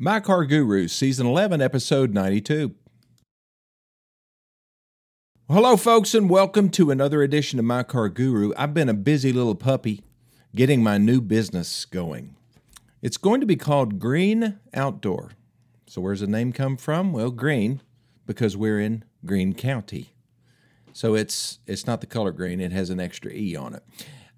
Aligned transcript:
My 0.00 0.20
Car 0.20 0.44
Guru, 0.44 0.86
Season 0.86 1.26
11, 1.26 1.60
Episode 1.60 2.14
92. 2.14 2.72
Hello, 5.48 5.76
folks, 5.76 6.14
and 6.14 6.30
welcome 6.30 6.68
to 6.70 6.92
another 6.92 7.20
edition 7.20 7.58
of 7.58 7.64
My 7.64 7.82
Car 7.82 8.08
Guru. 8.08 8.52
I've 8.56 8.72
been 8.72 8.88
a 8.88 8.94
busy 8.94 9.32
little 9.32 9.56
puppy 9.56 10.04
getting 10.54 10.84
my 10.84 10.98
new 10.98 11.20
business 11.20 11.84
going. 11.84 12.36
It's 13.02 13.16
going 13.16 13.40
to 13.40 13.46
be 13.46 13.56
called 13.56 13.98
Greene 13.98 14.60
Outdoor. 14.72 15.32
So, 15.88 16.00
where's 16.00 16.20
the 16.20 16.28
name 16.28 16.52
come 16.52 16.76
from? 16.76 17.12
Well, 17.12 17.32
green, 17.32 17.80
because 18.24 18.56
we're 18.56 18.78
in 18.78 19.02
Greene 19.26 19.52
County. 19.52 20.14
So 20.92 21.16
it's 21.16 21.58
it's 21.66 21.88
not 21.88 22.00
the 22.00 22.06
color 22.06 22.30
green; 22.30 22.60
it 22.60 22.70
has 22.70 22.90
an 22.90 23.00
extra 23.00 23.32
e 23.32 23.56
on 23.56 23.74
it, 23.74 23.82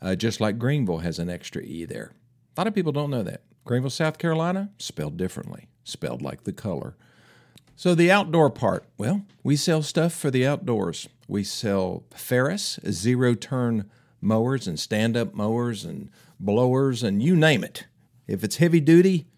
uh, 0.01 0.15
just 0.15 0.41
like 0.41 0.59
Greeneville 0.59 1.03
has 1.03 1.19
an 1.19 1.29
extra 1.29 1.61
e 1.61 1.85
there. 1.85 2.13
A 2.57 2.61
lot 2.61 2.67
of 2.67 2.75
people 2.75 2.93
don't 2.93 3.11
know 3.11 3.23
that. 3.25 3.43
Greenville, 3.71 3.89
South 3.89 4.19
Carolina, 4.19 4.69
spelled 4.79 5.17
differently, 5.17 5.69
spelled 5.85 6.23
like 6.23 6.43
the 6.43 6.53
color. 6.53 6.97
So, 7.77 7.95
the 7.95 8.11
outdoor 8.11 8.51
part, 8.51 8.85
well, 8.99 9.25
we 9.45 9.55
sell 9.55 9.81
stuff 9.85 10.13
for 10.13 10.29
the 10.29 10.45
outdoors. 10.45 11.09
We 11.29 11.45
sell 11.45 12.03
Ferris, 12.13 12.81
zero 12.91 13.37
turn 13.37 13.89
mowers 14.21 14.67
and 14.67 14.77
stand 14.77 15.17
up 15.17 15.35
mowers 15.35 15.85
and 15.85 16.11
blowers 16.41 17.05
and 17.05 17.23
you 17.23 17.37
name 17.37 17.63
it. 17.63 17.87
If 18.27 18.43
it's 18.43 18.57
heavy 18.57 18.81
duty, 18.81 19.29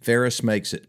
Ferris 0.00 0.42
makes 0.42 0.72
it. 0.72 0.88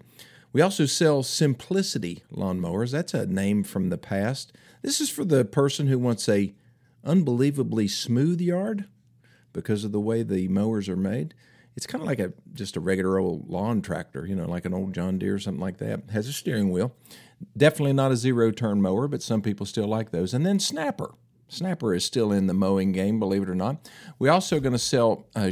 We 0.53 0.61
also 0.61 0.85
sell 0.85 1.23
Simplicity 1.23 2.23
lawnmowers. 2.31 2.91
That's 2.91 3.13
a 3.13 3.25
name 3.25 3.65
from 3.65 3.89
the 3.89 3.97
past. 3.97 4.53
This 4.81 5.01
is 5.01 5.09
for 5.09 5.25
the 5.25 5.43
person 5.43 5.87
who 5.87 5.99
wants 5.99 6.29
a 6.29 6.53
unbelievably 7.03 7.89
smooth 7.89 8.39
yard 8.39 8.85
because 9.51 9.83
of 9.83 9.91
the 9.91 9.99
way 9.99 10.23
the 10.23 10.47
mowers 10.47 10.87
are 10.87 10.95
made 10.95 11.33
it's 11.75 11.87
kind 11.87 12.01
of 12.01 12.07
like 12.07 12.19
a 12.19 12.33
just 12.53 12.75
a 12.75 12.79
regular 12.79 13.19
old 13.19 13.49
lawn 13.49 13.81
tractor, 13.81 14.25
you 14.25 14.35
know, 14.35 14.49
like 14.49 14.65
an 14.65 14.73
old 14.73 14.93
John 14.93 15.17
Deere 15.17 15.35
or 15.35 15.39
something 15.39 15.61
like 15.61 15.77
that. 15.77 16.09
Has 16.11 16.27
a 16.27 16.33
steering 16.33 16.71
wheel. 16.71 16.95
Definitely 17.57 17.93
not 17.93 18.11
a 18.11 18.15
zero 18.15 18.51
turn 18.51 18.81
mower, 18.81 19.07
but 19.07 19.21
some 19.21 19.41
people 19.41 19.65
still 19.65 19.87
like 19.87 20.11
those. 20.11 20.33
And 20.33 20.45
then 20.45 20.59
Snapper. 20.59 21.13
Snapper 21.49 21.93
is 21.93 22.03
still 22.03 22.31
in 22.31 22.47
the 22.47 22.53
mowing 22.53 22.93
game, 22.93 23.19
believe 23.19 23.43
it 23.43 23.49
or 23.49 23.55
not. 23.55 23.87
We're 24.17 24.31
also 24.31 24.59
going 24.59 24.73
to 24.73 24.79
sell 24.79 25.27
uh, 25.35 25.51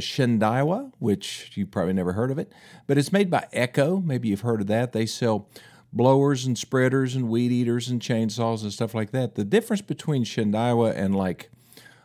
which 0.98 1.52
you've 1.54 1.70
probably 1.70 1.92
never 1.92 2.14
heard 2.14 2.30
of 2.32 2.38
it, 2.38 2.52
but 2.88 2.98
it's 2.98 3.12
made 3.12 3.30
by 3.30 3.46
Echo. 3.52 4.00
Maybe 4.00 4.28
you've 4.28 4.40
heard 4.40 4.62
of 4.62 4.66
that. 4.66 4.92
They 4.92 5.06
sell 5.06 5.48
blowers 5.92 6.44
and 6.44 6.58
spreaders 6.58 7.14
and 7.14 7.28
weed 7.28 7.52
eaters 7.52 7.88
and 7.88 8.00
chainsaws 8.00 8.62
and 8.62 8.72
stuff 8.72 8.94
like 8.94 9.12
that. 9.12 9.34
The 9.34 9.44
difference 9.44 9.82
between 9.82 10.24
Shindaiwa 10.24 10.96
and 10.96 11.14
like 11.14 11.50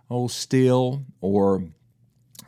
old 0.09 0.31
Stihl 0.31 1.05
or 1.22 1.64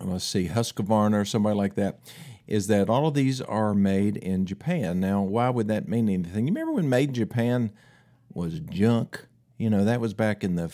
let's 0.04 0.26
see, 0.26 0.48
Husqvarna 0.48 1.22
or 1.22 1.26
somebody 1.26 1.56
like 1.56 1.76
that, 1.76 2.00
is 2.48 2.68
that 2.68 2.90
all 2.90 3.08
of 3.08 3.14
these 3.14 3.42
are 3.42 3.74
made 3.74 4.18
in 4.18 4.46
Japan. 4.46 5.00
Now, 5.00 5.22
why 5.22 5.50
would 5.50 5.68
that 5.68 5.88
mean 5.88 6.10
anything? 6.10 6.48
You 6.48 6.54
remember 6.54 6.74
when 6.74 6.90
made 6.90 7.10
in 7.10 7.16
Japan 7.16 7.72
was 8.34 8.60
junk? 8.60 9.28
You 9.58 9.70
know, 9.70 9.84
that 9.86 10.02
was 10.02 10.14
back 10.14 10.44
in 10.44 10.56
the 10.56 10.74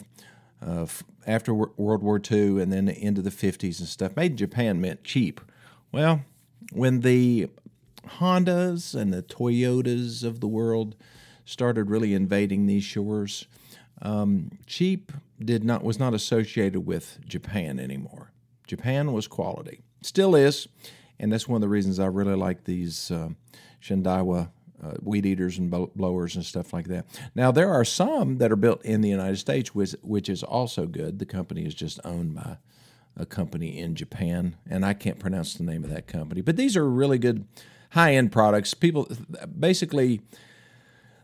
uh, 0.66 0.86
after 1.28 1.54
World 1.54 2.02
War 2.02 2.20
II 2.20 2.62
and 2.62 2.72
then 2.72 2.88
into 2.88 3.22
the 3.22 3.30
50s 3.30 3.80
and 3.80 3.88
stuff. 3.88 4.16
Made 4.16 4.32
in 4.32 4.38
Japan 4.38 4.80
meant 4.80 5.04
cheap. 5.04 5.42
Well, 5.92 6.22
when 6.72 7.02
the 7.02 7.50
Hondas 8.08 8.96
and 8.96 9.14
the 9.14 9.24
Toyotas 9.24 10.24
of 10.24 10.40
the 10.40 10.48
world 10.48 10.96
started 11.46 11.90
really 11.90 12.14
invading 12.14 12.66
these 12.66 12.84
shores, 12.84 13.48
um, 14.02 14.52
cheap 14.66 15.12
did 15.44 15.64
not 15.64 15.84
was 15.84 16.00
not 16.00 16.14
associated 16.14 16.82
with 16.82 17.20
Japan 17.28 17.80
anymore. 17.80 18.32
Japan 18.68 19.14
was 19.14 19.28
quality, 19.28 19.82
still 20.02 20.36
is, 20.36 20.68
and 21.20 21.32
that's 21.32 21.48
one 21.48 21.58
of 21.58 21.62
the 21.62 21.70
reasons 21.70 22.00
I 22.00 22.08
really 22.08 22.36
like 22.36 22.64
these 22.64 23.12
uh, 23.12 23.30
Shindaiwa 23.82 24.50
uh, 24.84 24.94
weed 25.02 25.26
eaters 25.26 25.58
and 25.58 25.72
blowers 25.96 26.36
and 26.36 26.46
stuff 26.46 26.74
like 26.74 26.88
that. 26.88 27.06
Now 27.34 27.52
there 27.52 27.72
are 27.72 27.86
some 27.86 28.38
that 28.40 28.52
are 28.52 28.58
built 28.58 28.84
in 28.84 29.02
the 29.02 29.10
United 29.10 29.38
States, 29.38 29.74
which 29.74 29.96
which 30.02 30.30
is 30.30 30.44
also 30.44 30.86
good. 30.86 31.20
The 31.20 31.26
company 31.26 31.66
is 31.66 31.74
just 31.74 32.00
owned 32.04 32.36
by 32.36 32.58
a 33.18 33.26
company 33.26 33.78
in 33.80 33.96
Japan, 33.96 34.58
and 34.70 34.86
I 34.86 34.94
can't 34.94 35.20
pronounce 35.20 35.54
the 35.54 35.64
name 35.64 35.84
of 35.84 35.90
that 35.90 36.08
company. 36.08 36.42
But 36.42 36.58
these 36.58 36.76
are 36.76 36.90
really 36.90 37.18
good 37.18 37.48
high 37.92 38.16
end 38.16 38.32
products. 38.32 38.74
People 38.74 39.08
basically 39.58 40.22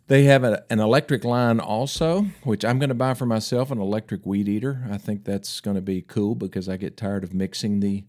they 0.08 0.24
have 0.24 0.44
a, 0.44 0.64
an 0.70 0.80
electric 0.80 1.24
line 1.24 1.60
also, 1.60 2.28
which 2.44 2.66
I'm 2.66 2.80
going 2.80 2.90
to 2.90 2.96
buy 2.96 3.14
for 3.14 3.26
myself 3.26 3.72
an 3.72 3.80
electric 3.80 4.26
weed 4.26 4.48
eater. 4.50 4.86
I 4.92 4.98
think 4.98 5.24
that's 5.24 5.60
going 5.62 5.76
to 5.76 5.82
be 5.82 6.02
cool 6.02 6.36
because 6.36 6.68
I 6.68 6.78
get 6.78 6.98
tired 6.98 7.24
of 7.24 7.34
mixing 7.34 7.80
the 7.80 8.04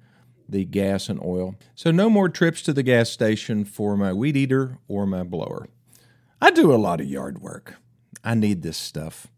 the 0.49 0.65
gas 0.65 1.09
and 1.09 1.23
oil. 1.25 1.55
So 1.75 1.91
no 1.91 2.11
more 2.11 2.29
trips 2.29 2.61
to 2.63 2.73
the 2.73 2.83
gas 2.83 3.09
station 3.09 3.65
for 3.65 3.97
my 3.97 4.13
weed 4.13 4.37
eater 4.37 4.79
or 4.87 5.07
my 5.07 5.23
blower. 5.23 5.69
I 6.41 6.51
do 6.51 6.75
a 6.75 6.77
lot 6.77 7.01
of 7.01 7.07
yard 7.07 7.41
work. 7.41 7.77
I 8.23 8.35
need 8.35 8.63
this 8.63 8.77
stuff. 8.77 9.29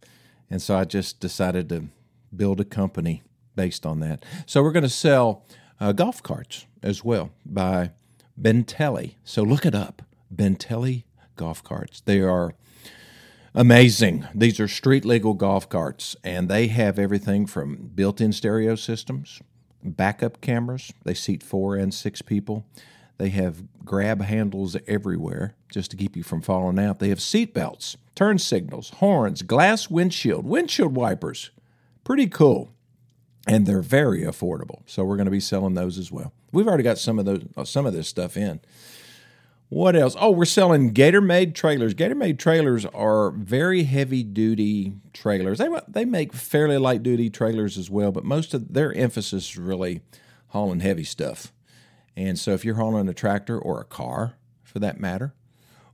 And 0.50 0.60
so 0.60 0.76
I 0.76 0.84
just 0.84 1.20
decided 1.20 1.68
to 1.68 1.88
build 2.34 2.60
a 2.60 2.64
company 2.64 3.22
based 3.54 3.86
on 3.86 4.00
that. 4.00 4.24
So 4.46 4.62
we're 4.62 4.72
going 4.72 4.82
to 4.82 4.88
sell 4.88 5.44
uh, 5.80 5.92
golf 5.92 6.22
carts 6.22 6.66
as 6.82 7.04
well 7.04 7.30
by 7.46 7.92
Bintelli. 8.40 9.14
So 9.24 9.42
look 9.42 9.64
it 9.64 9.74
up. 9.74 10.02
Bintelli 10.34 11.04
golf 11.36 11.62
carts. 11.62 12.00
They 12.00 12.20
are 12.20 12.54
amazing. 13.54 14.26
These 14.34 14.60
are 14.60 14.68
street 14.68 15.04
legal 15.04 15.34
golf 15.34 15.68
carts, 15.68 16.16
and 16.24 16.48
they 16.48 16.66
have 16.68 16.98
everything 16.98 17.46
from 17.46 17.90
built 17.94 18.20
in 18.20 18.32
stereo 18.32 18.74
systems, 18.74 19.40
backup 19.82 20.40
cameras. 20.40 20.92
They 21.04 21.14
seat 21.14 21.42
four 21.42 21.76
and 21.76 21.92
six 21.94 22.22
people. 22.22 22.66
They 23.18 23.28
have 23.30 23.62
grab 23.84 24.22
handles 24.22 24.76
everywhere 24.86 25.54
just 25.70 25.90
to 25.92 25.96
keep 25.96 26.16
you 26.16 26.22
from 26.22 26.40
falling 26.40 26.78
out. 26.78 26.98
They 26.98 27.10
have 27.10 27.22
seat 27.22 27.54
belts, 27.54 27.96
turn 28.14 28.38
signals, 28.38 28.90
horns, 28.90 29.42
glass 29.42 29.88
windshield, 29.88 30.44
windshield 30.44 30.96
wipers. 30.96 31.50
Pretty 32.02 32.26
cool. 32.26 32.72
And 33.46 33.66
they're 33.66 33.82
very 33.82 34.22
affordable. 34.22 34.82
So 34.86 35.04
we're 35.04 35.16
going 35.16 35.26
to 35.26 35.30
be 35.30 35.40
selling 35.40 35.74
those 35.74 35.98
as 35.98 36.10
well. 36.10 36.32
We've 36.50 36.66
already 36.66 36.82
got 36.82 36.98
some 36.98 37.18
of 37.18 37.24
those 37.24 37.44
uh, 37.56 37.64
some 37.64 37.86
of 37.86 37.92
this 37.92 38.08
stuff 38.08 38.36
in. 38.36 38.60
What 39.68 39.96
else? 39.96 40.14
Oh, 40.20 40.30
we're 40.30 40.44
selling 40.44 40.92
Gatormade 40.92 41.54
trailers. 41.54 41.94
Gatormade 41.94 42.38
trailers 42.38 42.84
are 42.86 43.30
very 43.30 43.84
heavy 43.84 44.22
duty 44.22 44.94
trailers. 45.12 45.58
They 45.58 45.68
they 45.88 46.04
make 46.04 46.32
fairly 46.32 46.78
light 46.78 47.02
duty 47.02 47.30
trailers 47.30 47.78
as 47.78 47.90
well, 47.90 48.12
but 48.12 48.24
most 48.24 48.54
of 48.54 48.72
their 48.74 48.92
emphasis 48.92 49.50
is 49.50 49.56
really 49.56 50.02
hauling 50.48 50.80
heavy 50.80 51.04
stuff. 51.04 51.52
And 52.16 52.38
so 52.38 52.52
if 52.52 52.64
you're 52.64 52.76
hauling 52.76 53.08
a 53.08 53.14
tractor 53.14 53.58
or 53.58 53.80
a 53.80 53.84
car 53.84 54.34
for 54.62 54.78
that 54.78 55.00
matter, 55.00 55.34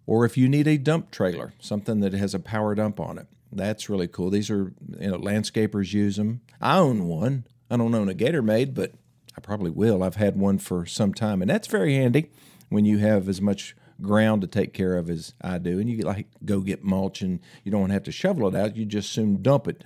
or 0.04 0.24
if 0.24 0.36
you 0.36 0.48
need 0.48 0.66
a 0.66 0.76
dump 0.76 1.10
trailer, 1.10 1.54
something 1.60 2.00
that 2.00 2.12
has 2.12 2.34
a 2.34 2.40
power 2.40 2.74
dump 2.74 3.00
on 3.00 3.16
it, 3.18 3.28
that's 3.52 3.88
really 3.88 4.08
cool. 4.08 4.30
These 4.30 4.50
are 4.50 4.74
you 4.98 5.10
know 5.12 5.18
landscapers 5.18 5.92
use 5.92 6.16
them. 6.16 6.40
I 6.60 6.78
own 6.78 7.06
one. 7.06 7.46
I 7.70 7.76
don't 7.76 7.94
own 7.94 8.08
a 8.08 8.14
Gatormade, 8.14 8.74
but 8.74 8.92
I 9.38 9.40
probably 9.40 9.70
will. 9.70 10.02
I've 10.02 10.16
had 10.16 10.36
one 10.36 10.58
for 10.58 10.84
some 10.86 11.14
time, 11.14 11.40
and 11.40 11.48
that's 11.48 11.68
very 11.68 11.94
handy 11.94 12.30
when 12.70 12.84
you 12.86 12.98
have 12.98 13.28
as 13.28 13.42
much 13.42 13.76
ground 14.00 14.40
to 14.40 14.46
take 14.46 14.72
care 14.72 14.96
of 14.96 15.10
as 15.10 15.34
I 15.42 15.58
do, 15.58 15.78
and 15.78 15.90
you 15.90 16.02
like 16.02 16.28
go 16.44 16.60
get 16.60 16.82
mulch 16.82 17.20
and 17.20 17.40
you 17.62 17.70
don't 17.70 17.90
have 17.90 18.04
to 18.04 18.12
shovel 18.12 18.48
it 18.48 18.54
out, 18.58 18.76
you 18.76 18.86
just 18.86 19.12
soon 19.12 19.42
dump 19.42 19.68
it. 19.68 19.84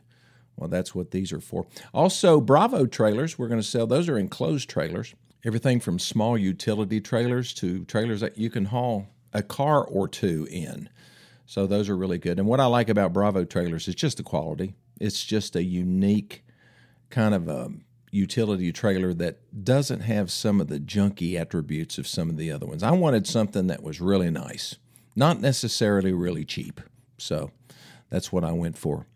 Well, 0.57 0.69
that's 0.69 0.95
what 0.95 1.11
these 1.11 1.33
are 1.33 1.41
for. 1.41 1.67
Also, 1.93 2.41
Bravo 2.41 2.87
trailers, 2.87 3.39
we're 3.39 3.49
going 3.49 3.61
to 3.61 3.67
sell 3.67 3.89
those 3.89 4.09
are 4.09 4.19
enclosed 4.19 4.71
trailers. 4.71 5.13
Everything 5.45 5.81
from 5.81 5.99
small 5.99 6.39
utility 6.39 7.01
trailers 7.01 7.53
to 7.55 7.85
trailers 7.87 8.21
that 8.21 8.39
you 8.39 8.49
can 8.51 8.67
haul 8.67 9.09
a 9.33 9.43
car 9.43 9.85
or 9.85 10.07
two 10.07 10.47
in. 10.51 10.89
So 11.47 11.67
those 11.67 11.89
are 11.89 11.97
really 11.97 12.19
good. 12.19 12.39
And 12.39 12.49
what 12.49 12.61
I 12.61 12.67
like 12.67 12.89
about 12.89 13.13
Bravo 13.13 13.45
trailers 13.45 13.89
is 13.89 13.95
just 13.95 14.17
the 14.17 14.23
quality. 14.23 14.75
It's 15.01 15.25
just 15.25 15.57
a 15.57 15.63
unique 15.63 16.45
kind 17.11 17.35
of 17.35 17.49
a 17.49 17.65
um, 17.67 17.84
utility 18.15 18.71
trailer 18.71 19.13
that 19.13 19.65
doesn't 19.65 20.01
have 20.01 20.31
some 20.31 20.61
of 20.61 20.69
the 20.69 20.79
junky 20.79 21.39
attributes 21.39 21.99
of 21.99 22.07
some 22.07 22.31
of 22.31 22.37
the 22.37 22.51
other 22.51 22.65
ones. 22.65 22.83
I 22.83 22.93
wanted 22.93 23.27
something 23.27 23.67
that 23.67 23.83
was 23.83 24.01
really 24.01 24.31
nice, 24.31 24.77
not 25.17 25.41
necessarily 25.41 26.13
really 26.13 26.45
cheap. 26.45 26.81
So 27.19 27.51
that's 28.11 28.31
what 28.31 28.45
I 28.45 28.53
went 28.53 28.79
for. 28.79 29.07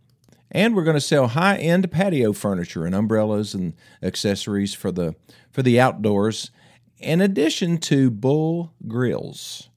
And 0.50 0.74
we're 0.74 0.84
going 0.84 0.96
to 0.96 1.00
sell 1.00 1.28
high-end 1.28 1.92
patio 1.92 2.32
furniture 2.32 2.84
and 2.84 2.94
umbrellas 2.94 3.54
and 3.54 3.74
accessories 4.02 4.74
for 4.74 4.90
the 4.90 5.14
for 5.52 5.62
the 5.62 5.78
outdoors 5.78 6.50
in 6.98 7.20
addition 7.20 7.78
to 7.78 8.10
bull 8.10 8.72
grills 8.86 9.68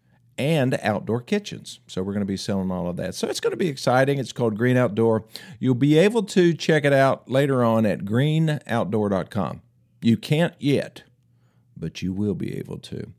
and 0.42 0.80
outdoor 0.82 1.22
kitchens. 1.22 1.80
So 1.88 2.02
we're 2.02 2.14
going 2.14 2.26
to 2.26 2.26
be 2.26 2.38
selling 2.38 2.72
all 2.72 2.88
of 2.88 2.98
that. 2.98 3.14
So 3.14 3.28
it's 3.28 3.40
going 3.40 3.52
to 3.52 3.58
be 3.58 3.68
exciting. 3.68 4.18
It's 4.18 4.34
called 4.34 4.58
Greene 4.58 4.76
Outdoor. 4.76 5.26
You'll 5.60 5.76
be 5.76 6.00
able 6.00 6.24
to 6.24 6.54
check 6.56 6.84
it 6.84 6.94
out 6.94 7.30
later 7.30 7.64
on 7.64 7.86
at 7.86 8.00
greeneoutdoor.com. 8.00 9.62
You 10.02 10.18
can't 10.18 10.56
yet, 10.58 11.04
but 11.78 12.02
you 12.02 12.12
will 12.12 12.34
be 12.34 12.58
able 12.58 12.80
to. 12.80 13.14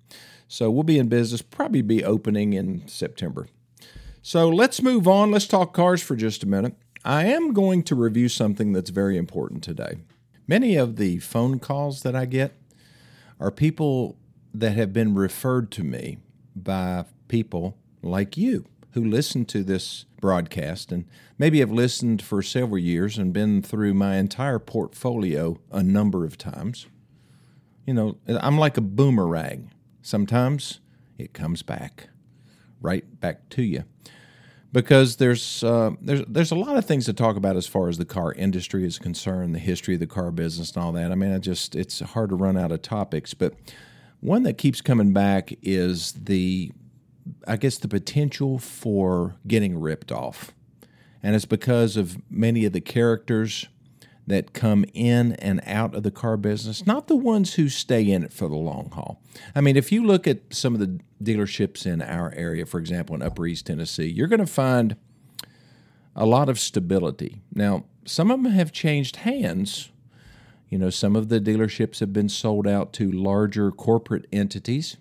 So 0.48 0.68
we'll 0.68 0.82
be 0.82 0.98
in 0.98 1.08
business, 1.08 1.42
probably 1.42 1.82
be 1.82 2.04
opening 2.04 2.54
in 2.54 2.88
September. 2.88 3.46
So 4.20 4.48
let's 4.48 4.82
move 4.82 5.06
on. 5.06 5.30
Let's 5.30 5.46
talk 5.46 5.72
cars 5.72 6.02
for 6.02 6.16
just 6.16 6.42
a 6.42 6.48
minute. 6.48 6.74
I 7.04 7.26
am 7.26 7.52
going 7.52 7.84
to 7.84 7.94
review 7.94 8.28
something 8.28 8.72
that's 8.72 8.90
very 8.90 9.16
important 9.16 9.62
today. 9.62 9.98
Many 10.48 10.74
of 10.74 10.96
the 10.96 11.18
phone 11.20 11.60
calls 11.60 12.02
that 12.02 12.16
I 12.16 12.26
get 12.26 12.52
are 13.38 13.52
people 13.52 14.18
that 14.52 14.76
have 14.76 14.92
been 14.92 15.14
referred 15.14 15.70
to 15.72 15.84
me 15.84 16.18
by 16.54 17.04
people 17.28 17.76
like 18.02 18.36
you 18.36 18.66
who 18.92 19.04
listen 19.04 19.44
to 19.46 19.62
this 19.62 20.04
broadcast 20.20 20.92
and 20.92 21.06
maybe 21.38 21.60
have 21.60 21.72
listened 21.72 22.22
for 22.22 22.42
several 22.42 22.78
years 22.78 23.18
and 23.18 23.32
been 23.32 23.62
through 23.62 23.94
my 23.94 24.16
entire 24.16 24.58
portfolio 24.58 25.58
a 25.70 25.82
number 25.82 26.24
of 26.24 26.38
times. 26.38 26.86
You 27.86 27.94
know, 27.94 28.18
I'm 28.28 28.58
like 28.58 28.76
a 28.76 28.82
boomerang. 28.82 29.70
Sometimes 30.02 30.80
it 31.18 31.32
comes 31.32 31.62
back, 31.62 32.08
right 32.80 33.20
back 33.20 33.48
to 33.50 33.62
you. 33.62 33.84
Because 34.72 35.16
there's 35.16 35.62
uh, 35.62 35.90
there's 36.00 36.22
there's 36.26 36.50
a 36.50 36.54
lot 36.56 36.78
of 36.78 36.86
things 36.86 37.04
to 37.04 37.12
talk 37.12 37.36
about 37.36 37.56
as 37.56 37.66
far 37.66 37.90
as 37.90 37.98
the 37.98 38.06
car 38.06 38.32
industry 38.32 38.86
is 38.86 38.98
concerned, 38.98 39.54
the 39.54 39.58
history 39.58 39.94
of 39.94 40.00
the 40.00 40.06
car 40.06 40.30
business 40.30 40.72
and 40.72 40.82
all 40.82 40.92
that. 40.92 41.12
I 41.12 41.14
mean, 41.14 41.34
I 41.34 41.38
just 41.38 41.76
it's 41.76 42.00
hard 42.00 42.30
to 42.30 42.36
run 42.36 42.56
out 42.56 42.72
of 42.72 42.80
topics, 42.80 43.34
but 43.34 43.52
one 44.22 44.44
that 44.44 44.56
keeps 44.56 44.80
coming 44.80 45.12
back 45.12 45.52
is 45.62 46.12
the 46.12 46.72
I 47.46 47.56
guess 47.56 47.78
the 47.78 47.88
potential 47.88 48.58
for 48.58 49.36
getting 49.46 49.78
ripped 49.78 50.10
off. 50.10 50.52
And 51.22 51.36
it's 51.36 51.44
because 51.44 51.96
of 51.96 52.18
many 52.30 52.64
of 52.64 52.72
the 52.72 52.80
characters 52.80 53.68
that 54.26 54.52
come 54.52 54.84
in 54.94 55.32
and 55.34 55.60
out 55.66 55.94
of 55.94 56.02
the 56.02 56.10
car 56.10 56.36
business, 56.36 56.86
not 56.86 57.08
the 57.08 57.16
ones 57.16 57.54
who 57.54 57.68
stay 57.68 58.08
in 58.08 58.24
it 58.24 58.32
for 58.32 58.48
the 58.48 58.56
long 58.56 58.90
haul. 58.90 59.20
I 59.54 59.60
mean, 59.60 59.76
if 59.76 59.92
you 59.92 60.04
look 60.04 60.26
at 60.26 60.38
some 60.50 60.74
of 60.74 60.80
the 60.80 61.00
dealerships 61.22 61.86
in 61.86 62.02
our 62.02 62.32
area, 62.34 62.66
for 62.66 62.78
example, 62.78 63.14
in 63.14 63.22
Upper 63.22 63.46
East 63.46 63.66
Tennessee, 63.66 64.06
you're 64.06 64.28
going 64.28 64.40
to 64.40 64.46
find 64.46 64.96
a 66.14 66.26
lot 66.26 66.48
of 66.48 66.58
stability. 66.58 67.40
Now, 67.52 67.84
some 68.04 68.30
of 68.30 68.42
them 68.42 68.52
have 68.52 68.72
changed 68.72 69.16
hands. 69.16 69.90
You 70.72 70.78
know, 70.78 70.88
some 70.88 71.16
of 71.16 71.28
the 71.28 71.38
dealerships 71.38 72.00
have 72.00 72.14
been 72.14 72.30
sold 72.30 72.66
out 72.66 72.94
to 72.94 73.12
larger 73.12 73.70
corporate 73.70 74.26
entities, 74.32 74.96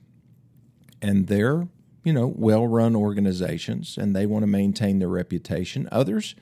and 1.02 1.28
they're, 1.28 1.70
you 2.04 2.12
know, 2.12 2.28
well 2.28 2.68
run 2.68 2.94
organizations 2.94 3.98
and 3.98 4.14
they 4.14 4.26
want 4.26 4.44
to 4.44 4.48
maintain 4.48 5.00
their 5.00 5.08
reputation. 5.08 5.88
Others 5.90 6.36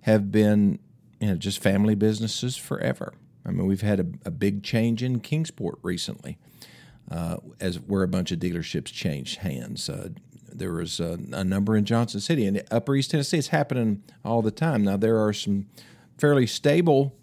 have 0.00 0.32
been 0.32 0.78
you 1.20 1.28
know, 1.28 1.34
just 1.34 1.62
family 1.62 1.94
businesses 1.94 2.56
forever. 2.56 3.12
I 3.44 3.50
mean, 3.50 3.66
we've 3.66 3.82
had 3.82 4.00
a, 4.00 4.06
a 4.24 4.30
big 4.30 4.62
change 4.62 5.02
in 5.02 5.20
Kingsport 5.20 5.78
recently, 5.82 6.38
uh, 7.10 7.36
as 7.60 7.78
where 7.78 8.02
a 8.02 8.08
bunch 8.08 8.32
of 8.32 8.38
dealerships 8.38 8.86
changed 8.90 9.40
hands. 9.40 9.90
Uh, 9.90 10.08
there 10.50 10.72
was 10.72 10.98
a, 10.98 11.18
a, 11.32 11.44
number 11.44 11.76
in 11.76 11.84
Johnson 11.84 12.20
City 12.20 12.46
and 12.46 12.62
Upper 12.70 12.96
East 12.96 13.10
Tennessee. 13.10 13.36
It's 13.36 13.48
happening 13.48 14.02
all 14.24 14.40
the 14.40 14.50
time. 14.50 14.82
Now 14.82 14.96
there 14.96 15.18
are 15.18 15.34
some 15.34 15.66
fairly 16.16 16.46
stable 16.46 17.14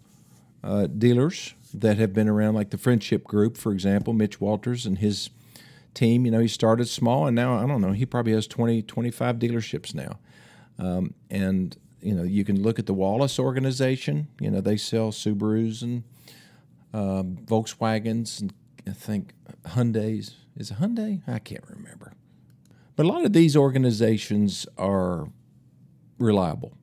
uh, 0.62 0.86
dealers 0.86 1.54
that 1.72 1.98
have 1.98 2.12
been 2.12 2.28
around, 2.28 2.54
like 2.54 2.70
the 2.70 2.78
Friendship 2.78 3.24
Group, 3.24 3.56
for 3.56 3.72
example. 3.72 4.12
Mitch 4.12 4.40
Walters 4.40 4.86
and 4.86 4.98
his 4.98 5.30
team. 5.94 6.24
You 6.24 6.32
know, 6.32 6.40
he 6.40 6.48
started 6.48 6.88
small, 6.88 7.26
and 7.26 7.34
now 7.34 7.56
I 7.56 7.66
don't 7.66 7.80
know. 7.80 7.92
He 7.92 8.06
probably 8.06 8.32
has 8.32 8.46
20, 8.46 8.82
25 8.82 9.36
dealerships 9.36 9.94
now, 9.94 10.18
um, 10.78 11.14
and 11.30 11.76
you 12.00 12.14
know, 12.14 12.22
you 12.22 12.44
can 12.44 12.62
look 12.62 12.78
at 12.78 12.86
the 12.86 12.94
Wallace 12.94 13.38
organization. 13.38 14.28
You 14.40 14.50
know, 14.50 14.60
they 14.60 14.76
sell 14.76 15.10
Subarus 15.10 15.82
and 15.82 16.02
um, 16.92 17.38
Volkswagens 17.44 18.40
and 18.40 18.52
I 18.86 18.92
think 18.92 19.34
Hyundai's. 19.64 20.36
Is 20.56 20.70
it 20.70 20.78
Hyundai? 20.78 21.22
I 21.26 21.38
can't 21.38 21.64
remember. 21.68 22.12
But 22.96 23.06
a 23.06 23.08
lot 23.08 23.24
of 23.24 23.32
these 23.32 23.56
organizations 23.56 24.66
are 24.76 25.28
reliable. 26.18 26.76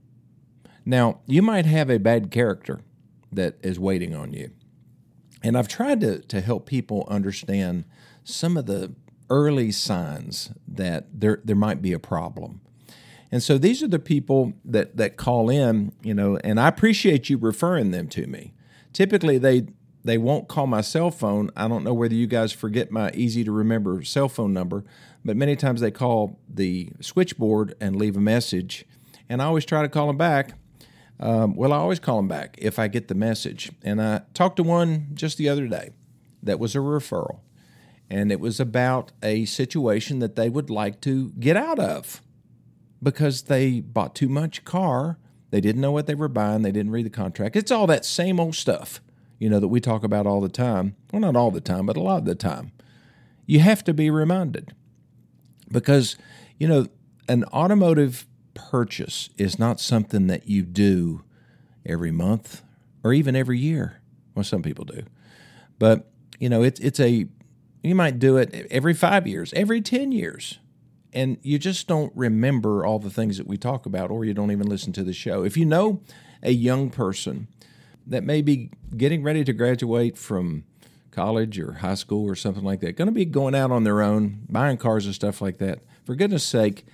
Now, 0.85 1.19
you 1.25 1.41
might 1.41 1.65
have 1.65 1.89
a 1.89 2.00
bad 2.00 2.31
character 2.31 2.81
that 3.31 3.56
is 3.62 3.79
waiting 3.79 4.15
on 4.15 4.33
you. 4.33 4.51
And 5.44 5.57
I've 5.57 5.68
tried 5.68 6.01
to, 6.01 6.19
to 6.19 6.41
help 6.41 6.65
people 6.65 7.06
understand 7.07 7.85
some 8.24 8.57
of 8.57 8.65
the 8.65 8.94
early 9.29 9.71
signs 9.71 10.51
that 10.68 11.07
there, 11.13 11.41
there 11.44 11.56
might 11.56 11.81
be 11.81 11.94
a 11.94 12.00
problem. 12.00 12.62
And 13.31 13.44
so 13.44 13.57
these 13.57 13.83
are 13.83 13.88
the 13.88 14.00
people 14.00 14.53
that 14.63 14.97
that 14.97 15.18
call 15.18 15.50
in, 15.50 15.91
you 16.01 16.13
know, 16.13 16.38
and 16.44 16.59
I 16.59 16.68
appreciate 16.68 17.29
you 17.29 17.38
referring 17.38 17.91
them 17.91 18.07
to 18.09 18.25
me. 18.25 18.53
Typically 18.94 19.38
they 19.38 19.68
they 20.03 20.18
won't 20.18 20.47
call 20.47 20.68
my 20.68 20.79
cell 20.79 21.12
phone. 21.12 21.51
I 21.56 21.68
don't 21.68 21.83
know 21.83 21.94
whether 21.94 22.15
you 22.15 22.27
guys 22.27 22.53
forget 22.53 22.89
my 22.91 23.12
easy 23.12 23.44
to 23.44 23.51
remember 23.51 24.01
cell 24.03 24.29
phone 24.29 24.53
number, 24.53 24.85
but 25.25 25.35
many 25.35 25.57
times 25.57 25.81
they 25.81 25.91
call 25.91 26.39
the 26.47 26.91
switchboard 27.01 27.75
and 27.81 27.97
leave 27.97 28.15
a 28.15 28.21
message. 28.21 28.85
And 29.27 29.41
I 29.41 29.45
always 29.45 29.65
try 29.65 29.81
to 29.81 29.89
call 29.89 30.07
them 30.07 30.18
back. 30.18 30.53
Um, 31.19 31.56
well, 31.56 31.74
I 31.74 31.78
always 31.78 32.00
call 32.00 32.18
them 32.18 32.28
back 32.28 32.56
if 32.60 32.78
I 32.78 32.88
get 32.88 33.08
the 33.08 33.16
message. 33.16 33.72
And 33.84 34.02
I 34.02 34.22
talked 34.34 34.58
to 34.58 34.64
one 34.64 35.10
just 35.14 35.38
the 35.38 35.50
other 35.50 35.68
day 35.68 35.92
that 36.44 36.60
was 36.60 36.75
a 36.75 36.80
referral. 36.80 37.40
And 38.10 38.31
it 38.31 38.40
was 38.40 38.60
about 38.60 39.12
a 39.22 39.46
situation 39.46 40.19
that 40.19 40.36
they 40.36 40.50
would 40.50 40.69
like 40.69 41.02
to 41.02 41.31
get 41.31 41.58
out 41.58 41.80
of 41.80 42.22
because 43.04 43.44
they 43.44 43.81
bought 43.81 44.16
too 44.16 44.30
much 44.30 44.64
car. 44.64 45.18
They 45.50 45.62
didn't 45.62 45.81
know 45.81 45.92
what 45.92 46.08
they 46.08 46.16
were 46.16 46.28
buying. 46.28 46.62
They 46.62 46.72
didn't 46.72 46.92
read 46.92 47.06
the 47.06 47.12
contract. 47.12 47.56
It's 47.56 47.72
all 47.72 47.88
that 47.88 48.06
same 48.06 48.40
old 48.40 48.56
stuff, 48.56 49.02
you 49.40 49.50
know, 49.50 49.60
that 49.60 49.68
we 49.68 49.81
talk 49.81 50.04
about 50.04 50.25
all 50.28 50.42
the 50.42 50.50
time. 50.50 50.96
Well, 51.12 51.22
not 51.22 51.36
all 51.36 51.52
the 51.52 51.62
time, 51.62 51.86
but 51.86 51.98
a 51.98 52.02
lot 52.02 52.20
of 52.20 52.25
the 52.25 52.36
time. 52.36 52.72
You 53.46 53.60
have 53.60 53.84
to 53.86 53.94
be 53.94 54.10
reminded 54.10 54.74
because, 55.72 56.18
you 56.58 56.68
know, 56.68 56.88
an 57.30 57.44
automotive 57.46 58.25
purchase 58.57 59.30
is 59.38 59.57
not 59.57 59.80
something 59.80 60.27
that 60.27 60.50
you 60.50 60.63
do 60.63 61.24
every 61.86 62.12
month 62.12 62.63
or 63.04 63.13
even 63.13 63.36
every 63.36 63.59
year. 63.59 64.01
Well, 64.36 64.44
some 64.44 64.63
people 64.63 64.86
do. 64.86 65.04
But, 65.80 66.09
you 66.39 66.50
know, 66.50 66.63
it's 66.63 66.80
it's 66.80 67.00
a 67.00 67.27
you 67.83 67.95
might 67.95 68.19
do 68.19 68.38
it 68.38 68.68
every 68.69 68.94
5 68.94 69.27
years, 69.27 69.54
every 69.54 69.81
10 69.81 70.12
years 70.12 70.59
and 71.13 71.38
you 71.42 71.57
just 71.57 71.88
don't 71.88 72.12
remember 72.15 72.86
all 72.86 73.00
the 73.00 73.09
things 73.09 73.38
that 73.38 73.48
we 73.48 73.57
talk 73.57 73.86
about, 73.86 74.12
or 74.12 74.25
you 74.25 74.33
don't 74.33 74.51
even 74.51 74.68
listen 74.68 74.94
to 74.94 75.03
the 75.03 75.13
show. 75.13 75.44
If 75.44 75.57
you 75.57 75.65
know 75.65 76.01
a 76.44 76.51
young 76.51 76.89
person 76.89 77.48
that 78.06 78.24
may 78.24 78.42
be 78.42 78.69
getting 78.95 79.24
ready 79.24 79.44
to 79.44 79.53
graduate 79.53 80.18
from 80.18 80.63
college 81.12 81.60
or 81.60 81.74
high 81.74 81.95
school 81.95 82.30
or 82.30 82.36
something 82.36 82.63
like 82.63 82.81
that, 82.81 82.98
going 82.98 83.07
to 83.07 83.13
be 83.13 83.25
going 83.25 83.56
out 83.56 83.71
on 83.71 83.83
their 83.83 84.01
own, 84.01 84.45
buying 84.50 84.77
cars 84.77 85.06
and 85.06 85.15
stuff 85.15 85.42
like 85.42 85.57
that, 85.57 85.80
for 86.06 86.13
goodness 86.13 86.44
sake, 86.44 86.86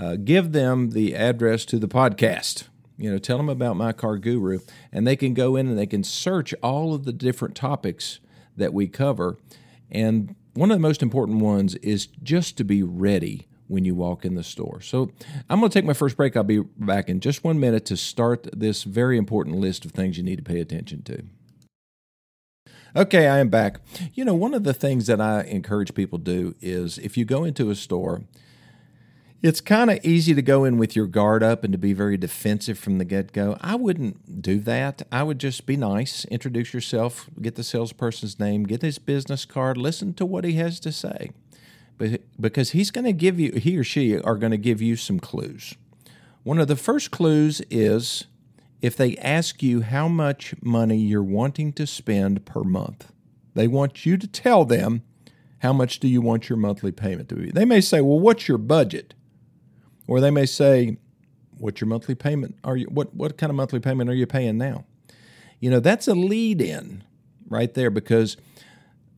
uh, 0.00 0.16
give 0.16 0.52
them 0.52 0.90
the 0.90 1.14
address 1.14 1.64
to 1.66 1.78
the 1.78 1.88
podcast. 1.88 2.64
You 2.96 3.10
know, 3.10 3.18
tell 3.18 3.36
them 3.36 3.48
about 3.48 3.76
My 3.76 3.92
Car 3.92 4.18
Guru, 4.18 4.60
and 4.92 5.06
they 5.06 5.16
can 5.16 5.34
go 5.34 5.56
in 5.56 5.68
and 5.68 5.78
they 5.78 5.86
can 5.86 6.04
search 6.04 6.54
all 6.62 6.94
of 6.94 7.04
the 7.04 7.12
different 7.12 7.54
topics 7.54 8.20
that 8.56 8.72
we 8.72 8.88
cover. 8.88 9.38
And 9.90 10.34
one 10.54 10.70
of 10.70 10.76
the 10.76 10.82
most 10.82 11.02
important 11.02 11.40
ones 11.40 11.74
is 11.76 12.06
just 12.06 12.56
to 12.58 12.64
be 12.64 12.82
ready 12.82 13.46
when 13.68 13.84
you 13.84 13.94
walk 13.94 14.24
in 14.24 14.34
the 14.34 14.42
store. 14.42 14.80
So 14.80 15.12
I'm 15.48 15.60
going 15.60 15.70
to 15.70 15.78
take 15.78 15.84
my 15.84 15.92
first 15.92 16.16
break. 16.16 16.36
I'll 16.36 16.42
be 16.42 16.60
back 16.60 17.08
in 17.08 17.20
just 17.20 17.44
one 17.44 17.60
minute 17.60 17.84
to 17.86 17.96
start 17.96 18.48
this 18.52 18.82
very 18.82 19.16
important 19.16 19.56
list 19.56 19.84
of 19.84 19.92
things 19.92 20.16
you 20.16 20.24
need 20.24 20.36
to 20.36 20.42
pay 20.42 20.60
attention 20.60 21.02
to. 21.02 21.22
Okay, 22.96 23.28
I 23.28 23.38
am 23.38 23.48
back. 23.48 23.80
You 24.12 24.24
know, 24.24 24.34
one 24.34 24.52
of 24.52 24.64
the 24.64 24.74
things 24.74 25.06
that 25.06 25.20
I 25.20 25.42
encourage 25.42 25.94
people 25.94 26.18
to 26.18 26.24
do 26.24 26.54
is 26.60 26.98
if 26.98 27.16
you 27.16 27.24
go 27.24 27.44
into 27.44 27.70
a 27.70 27.76
store, 27.76 28.24
it's 29.42 29.60
kind 29.60 29.90
of 29.90 30.04
easy 30.04 30.34
to 30.34 30.42
go 30.42 30.64
in 30.64 30.76
with 30.76 30.94
your 30.94 31.06
guard 31.06 31.42
up 31.42 31.64
and 31.64 31.72
to 31.72 31.78
be 31.78 31.92
very 31.92 32.16
defensive 32.16 32.78
from 32.78 32.98
the 32.98 33.04
get 33.04 33.32
go. 33.32 33.56
I 33.60 33.74
wouldn't 33.74 34.42
do 34.42 34.58
that. 34.60 35.02
I 35.10 35.22
would 35.22 35.38
just 35.38 35.66
be 35.66 35.76
nice, 35.76 36.24
introduce 36.26 36.74
yourself, 36.74 37.30
get 37.40 37.54
the 37.54 37.64
salesperson's 37.64 38.38
name, 38.38 38.64
get 38.64 38.82
his 38.82 38.98
business 38.98 39.44
card, 39.44 39.76
listen 39.76 40.14
to 40.14 40.26
what 40.26 40.44
he 40.44 40.54
has 40.54 40.78
to 40.80 40.92
say 40.92 41.30
because 42.40 42.70
he's 42.70 42.90
going 42.90 43.04
to 43.04 43.12
give 43.12 43.38
you, 43.38 43.52
he 43.52 43.76
or 43.76 43.84
she 43.84 44.18
are 44.18 44.36
going 44.36 44.50
to 44.50 44.58
give 44.58 44.80
you 44.80 44.96
some 44.96 45.20
clues. 45.20 45.74
One 46.42 46.58
of 46.58 46.68
the 46.68 46.76
first 46.76 47.10
clues 47.10 47.60
is 47.70 48.24
if 48.80 48.96
they 48.96 49.16
ask 49.18 49.62
you 49.62 49.82
how 49.82 50.08
much 50.08 50.54
money 50.62 50.96
you're 50.96 51.22
wanting 51.22 51.72
to 51.74 51.86
spend 51.86 52.46
per 52.46 52.62
month. 52.62 53.12
They 53.54 53.68
want 53.68 54.06
you 54.06 54.16
to 54.16 54.26
tell 54.26 54.64
them 54.64 55.02
how 55.58 55.74
much 55.74 56.00
do 56.00 56.08
you 56.08 56.22
want 56.22 56.48
your 56.48 56.56
monthly 56.56 56.92
payment 56.92 57.28
to 57.28 57.34
be. 57.34 57.50
They 57.50 57.66
may 57.66 57.82
say, 57.82 58.00
"Well, 58.00 58.18
what's 58.18 58.48
your 58.48 58.56
budget?" 58.56 59.12
Or 60.10 60.20
they 60.20 60.32
may 60.32 60.44
say, 60.44 60.96
"What's 61.56 61.80
your 61.80 61.86
monthly 61.86 62.16
payment? 62.16 62.56
Are 62.64 62.76
you 62.76 62.86
what 62.86 63.14
what 63.14 63.38
kind 63.38 63.48
of 63.48 63.54
monthly 63.54 63.78
payment 63.78 64.10
are 64.10 64.14
you 64.14 64.26
paying 64.26 64.58
now?" 64.58 64.84
You 65.60 65.70
know, 65.70 65.78
that's 65.78 66.08
a 66.08 66.14
lead 66.14 66.60
in 66.60 67.04
right 67.48 67.72
there 67.74 67.90
because 67.90 68.36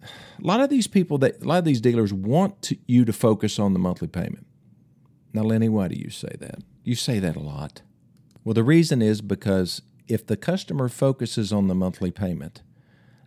a 0.03 0.47
lot 0.47 0.61
of 0.61 0.69
these 0.69 0.87
people 0.87 1.17
that 1.19 1.43
a 1.43 1.47
lot 1.47 1.61
of 1.61 1.65
these 1.65 1.81
dealers 1.81 2.13
want 2.13 2.61
to, 2.63 2.77
you 2.87 3.07
to 3.07 3.13
focus 3.15 3.59
on 3.59 3.73
the 3.73 3.79
monthly 3.79 4.07
payment. 4.07 4.47
Now, 5.33 5.45
Lennie, 5.45 5.71
why 5.71 5.89
do 5.89 5.95
you 5.95 6.11
say 6.11 6.37
that? 6.41 6.59
You 6.85 6.95
say 6.95 7.19
that 7.21 7.37
a 7.37 7.41
lot. 7.41 7.81
Well, 8.45 8.53
the 8.53 8.63
reason 8.63 9.01
is 9.01 9.23
because 9.23 9.81
if 10.09 10.27
the 10.27 10.37
customer 10.37 10.91
focuses 10.91 11.55
on 11.55 11.69
the 11.69 11.75
monthly 11.75 12.11
payment, 12.11 12.61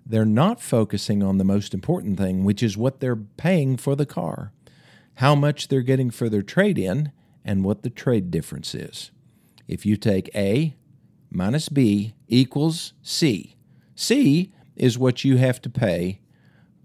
they're 0.06 0.24
not 0.24 0.62
focusing 0.62 1.24
on 1.24 1.40
the 1.40 1.44
most 1.44 1.74
important 1.74 2.20
thing, 2.20 2.44
which 2.44 2.62
is 2.62 2.78
what 2.78 3.00
they're 3.00 3.16
paying 3.16 3.76
for 3.76 3.96
the 3.96 4.06
car, 4.06 4.52
how 5.16 5.34
much 5.34 5.68
they're 5.68 5.82
getting 5.82 6.12
for 6.12 6.30
their 6.30 6.44
trade 6.44 6.78
in, 6.78 7.12
and 7.46 7.64
what 7.64 7.84
the 7.84 7.90
trade 7.90 8.32
difference 8.32 8.76
is. 8.76 9.12
If 9.68 9.86
you 9.86 9.96
take 9.98 10.30
A 10.36 10.76
minus 11.32 11.70
B 11.70 12.16
equals 12.28 12.94
C, 13.04 13.56
C 13.96 14.52
is 14.76 14.98
what 14.98 15.24
you 15.24 15.38
have 15.38 15.62
to 15.62 15.70
pay 15.70 16.20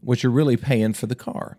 what 0.03 0.23
you're 0.23 0.33
really 0.33 0.57
paying 0.57 0.93
for 0.95 1.07
the 1.07 1.15
car. 1.17 1.59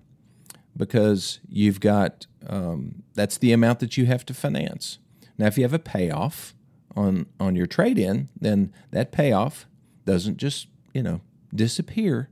because 0.75 1.39
you've 1.49 1.79
got 1.79 2.25
um, 2.47 3.03
that's 3.13 3.37
the 3.37 3.51
amount 3.51 3.79
that 3.79 3.97
you 3.97 4.05
have 4.05 4.25
to 4.25 4.33
finance. 4.33 4.97
Now, 5.37 5.47
if 5.47 5.57
you 5.57 5.63
have 5.63 5.73
a 5.73 5.79
payoff 5.79 6.55
on 6.95 7.27
on 7.39 7.55
your 7.55 7.67
trade 7.67 7.99
in, 7.99 8.29
then 8.39 8.73
that 8.91 9.11
payoff 9.11 9.67
doesn't 10.05 10.37
just 10.37 10.67
you 10.93 11.03
know 11.03 11.21
disappear. 11.53 12.29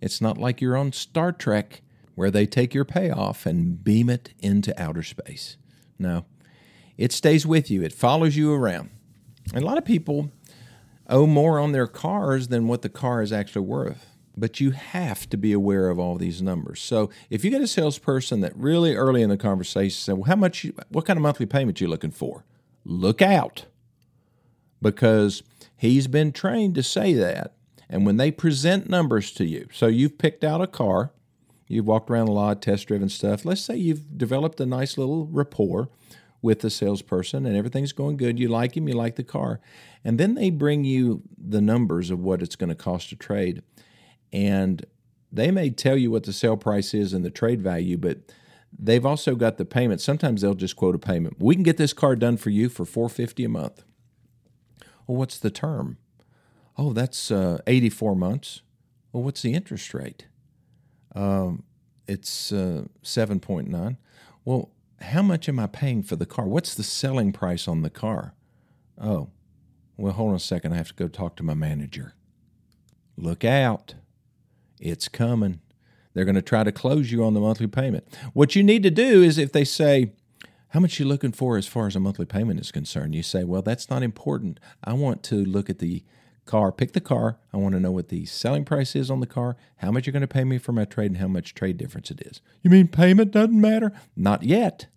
It's 0.00 0.20
not 0.20 0.38
like 0.38 0.60
you're 0.60 0.76
on 0.76 0.92
Star 0.92 1.32
Trek 1.32 1.82
where 2.14 2.30
they 2.30 2.46
take 2.46 2.74
your 2.74 2.84
payoff 2.84 3.46
and 3.46 3.82
beam 3.82 4.08
it 4.10 4.34
into 4.40 4.78
outer 4.80 5.02
space. 5.02 5.56
No, 6.00 6.24
it 6.96 7.12
stays 7.12 7.46
with 7.46 7.70
you. 7.70 7.82
It 7.82 7.92
follows 7.92 8.36
you 8.36 8.52
around. 8.52 8.90
And 9.54 9.62
a 9.62 9.66
lot 9.66 9.78
of 9.78 9.84
people 9.84 10.32
owe 11.08 11.26
more 11.26 11.60
on 11.60 11.72
their 11.72 11.86
cars 11.86 12.48
than 12.48 12.66
what 12.66 12.82
the 12.82 12.88
car 12.88 13.22
is 13.22 13.32
actually 13.32 13.66
worth. 13.66 14.06
But 14.36 14.60
you 14.60 14.70
have 14.70 15.28
to 15.30 15.36
be 15.36 15.52
aware 15.52 15.90
of 15.90 15.98
all 15.98 16.16
these 16.16 16.40
numbers. 16.40 16.80
So 16.80 17.10
if 17.28 17.44
you 17.44 17.50
get 17.50 17.60
a 17.60 17.66
salesperson 17.66 18.40
that 18.40 18.56
really 18.56 18.94
early 18.94 19.22
in 19.22 19.28
the 19.28 19.36
conversation 19.36 19.98
said, 19.98 20.14
"Well, 20.14 20.24
how 20.24 20.36
much? 20.36 20.64
You, 20.64 20.72
what 20.88 21.04
kind 21.04 21.18
of 21.18 21.22
monthly 21.22 21.46
payment 21.46 21.80
you 21.80 21.88
looking 21.88 22.12
for?" 22.12 22.44
Look 22.84 23.20
out, 23.20 23.66
because 24.80 25.42
he's 25.76 26.06
been 26.06 26.32
trained 26.32 26.74
to 26.76 26.82
say 26.82 27.12
that. 27.12 27.54
And 27.90 28.06
when 28.06 28.16
they 28.16 28.30
present 28.30 28.88
numbers 28.88 29.32
to 29.32 29.44
you, 29.44 29.68
so 29.72 29.88
you've 29.88 30.16
picked 30.16 30.44
out 30.44 30.62
a 30.62 30.66
car, 30.66 31.12
you've 31.70 31.86
walked 31.86 32.10
around 32.10 32.28
a 32.28 32.32
lot, 32.32 32.60
test 32.60 32.88
driven 32.88 33.08
stuff. 33.08 33.44
Let's 33.44 33.60
say 33.60 33.76
you've 33.76 34.18
developed 34.18 34.60
a 34.60 34.66
nice 34.66 34.98
little 34.98 35.26
rapport 35.26 35.88
with 36.42 36.60
the 36.60 36.70
salesperson 36.70 37.46
and 37.46 37.56
everything's 37.56 37.92
going 37.92 38.16
good. 38.16 38.38
You 38.38 38.48
like 38.48 38.76
him, 38.76 38.88
you 38.88 38.94
like 38.94 39.16
the 39.16 39.22
car. 39.22 39.60
And 40.04 40.18
then 40.18 40.34
they 40.34 40.50
bring 40.50 40.84
you 40.84 41.22
the 41.38 41.60
numbers 41.60 42.10
of 42.10 42.18
what 42.18 42.42
it's 42.42 42.56
going 42.56 42.70
to 42.70 42.74
cost 42.74 43.10
to 43.10 43.16
trade. 43.16 43.62
And 44.32 44.84
they 45.30 45.50
may 45.50 45.70
tell 45.70 45.96
you 45.96 46.10
what 46.10 46.24
the 46.24 46.32
sale 46.32 46.56
price 46.56 46.92
is 46.92 47.12
and 47.12 47.24
the 47.24 47.30
trade 47.30 47.62
value, 47.62 47.96
but 47.96 48.18
they've 48.76 49.06
also 49.06 49.36
got 49.36 49.56
the 49.56 49.64
payment. 49.64 50.00
Sometimes 50.00 50.42
they'll 50.42 50.54
just 50.54 50.76
quote 50.76 50.96
a 50.96 50.98
payment. 50.98 51.36
We 51.38 51.54
can 51.54 51.62
get 51.62 51.76
this 51.76 51.92
car 51.92 52.16
done 52.16 52.36
for 52.36 52.50
you 52.50 52.68
for 52.68 52.84
450 52.84 53.44
a 53.44 53.48
month. 53.48 53.84
Well, 55.06 55.18
what's 55.18 55.38
the 55.38 55.50
term? 55.50 55.98
Oh, 56.76 56.92
that's 56.92 57.30
uh, 57.30 57.58
84 57.66 58.16
months. 58.16 58.62
Well, 59.12 59.22
what's 59.22 59.42
the 59.42 59.54
interest 59.54 59.92
rate? 59.94 60.26
Um, 61.14 61.64
it's 62.06 62.52
uh, 62.52 62.84
7.9. 63.02 63.96
Well, 64.44 64.70
how 65.00 65.22
much 65.22 65.48
am 65.48 65.58
I 65.58 65.66
paying 65.66 66.02
for 66.02 66.16
the 66.16 66.26
car? 66.26 66.46
What's 66.46 66.74
the 66.74 66.82
selling 66.82 67.32
price 67.32 67.66
on 67.68 67.82
the 67.82 67.90
car? 67.90 68.34
Oh, 69.00 69.30
well, 69.96 70.12
hold 70.12 70.30
on 70.30 70.36
a 70.36 70.40
second. 70.40 70.72
I 70.72 70.76
have 70.76 70.88
to 70.88 70.94
go 70.94 71.08
talk 71.08 71.36
to 71.36 71.42
my 71.42 71.54
manager. 71.54 72.14
Look 73.16 73.44
out. 73.44 73.94
It's 74.80 75.08
coming. 75.08 75.60
They're 76.14 76.24
going 76.24 76.34
to 76.34 76.42
try 76.42 76.64
to 76.64 76.72
close 76.72 77.12
you 77.12 77.24
on 77.24 77.34
the 77.34 77.40
monthly 77.40 77.66
payment. 77.66 78.06
What 78.32 78.56
you 78.56 78.62
need 78.62 78.82
to 78.82 78.90
do 78.90 79.22
is 79.22 79.38
if 79.38 79.52
they 79.52 79.64
say, 79.64 80.12
how 80.68 80.80
much 80.80 80.98
you 80.98 81.04
looking 81.06 81.32
for 81.32 81.56
as 81.56 81.66
far 81.66 81.86
as 81.86 81.96
a 81.96 82.00
monthly 82.00 82.26
payment 82.26 82.60
is 82.60 82.72
concerned? 82.72 83.14
You 83.14 83.22
say, 83.22 83.44
well, 83.44 83.62
that's 83.62 83.90
not 83.90 84.02
important. 84.02 84.58
I 84.82 84.92
want 84.94 85.22
to 85.24 85.44
look 85.44 85.68
at 85.68 85.78
the 85.78 86.02
car, 86.50 86.72
pick 86.72 86.92
the 86.92 87.00
car. 87.00 87.38
I 87.52 87.58
want 87.58 87.74
to 87.74 87.80
know 87.80 87.92
what 87.92 88.08
the 88.08 88.26
selling 88.26 88.64
price 88.64 88.96
is 88.96 89.08
on 89.08 89.20
the 89.20 89.26
car, 89.26 89.56
how 89.76 89.92
much 89.92 90.06
you're 90.06 90.12
going 90.12 90.22
to 90.22 90.26
pay 90.26 90.42
me 90.42 90.58
for 90.58 90.72
my 90.72 90.84
trade, 90.84 91.12
and 91.12 91.18
how 91.18 91.28
much 91.28 91.54
trade 91.54 91.78
difference 91.78 92.10
it 92.10 92.20
is. 92.22 92.40
You 92.62 92.70
mean 92.70 92.88
payment 92.88 93.30
doesn't 93.30 93.60
matter? 93.60 93.92
Not 94.16 94.42
yet. 94.42 94.88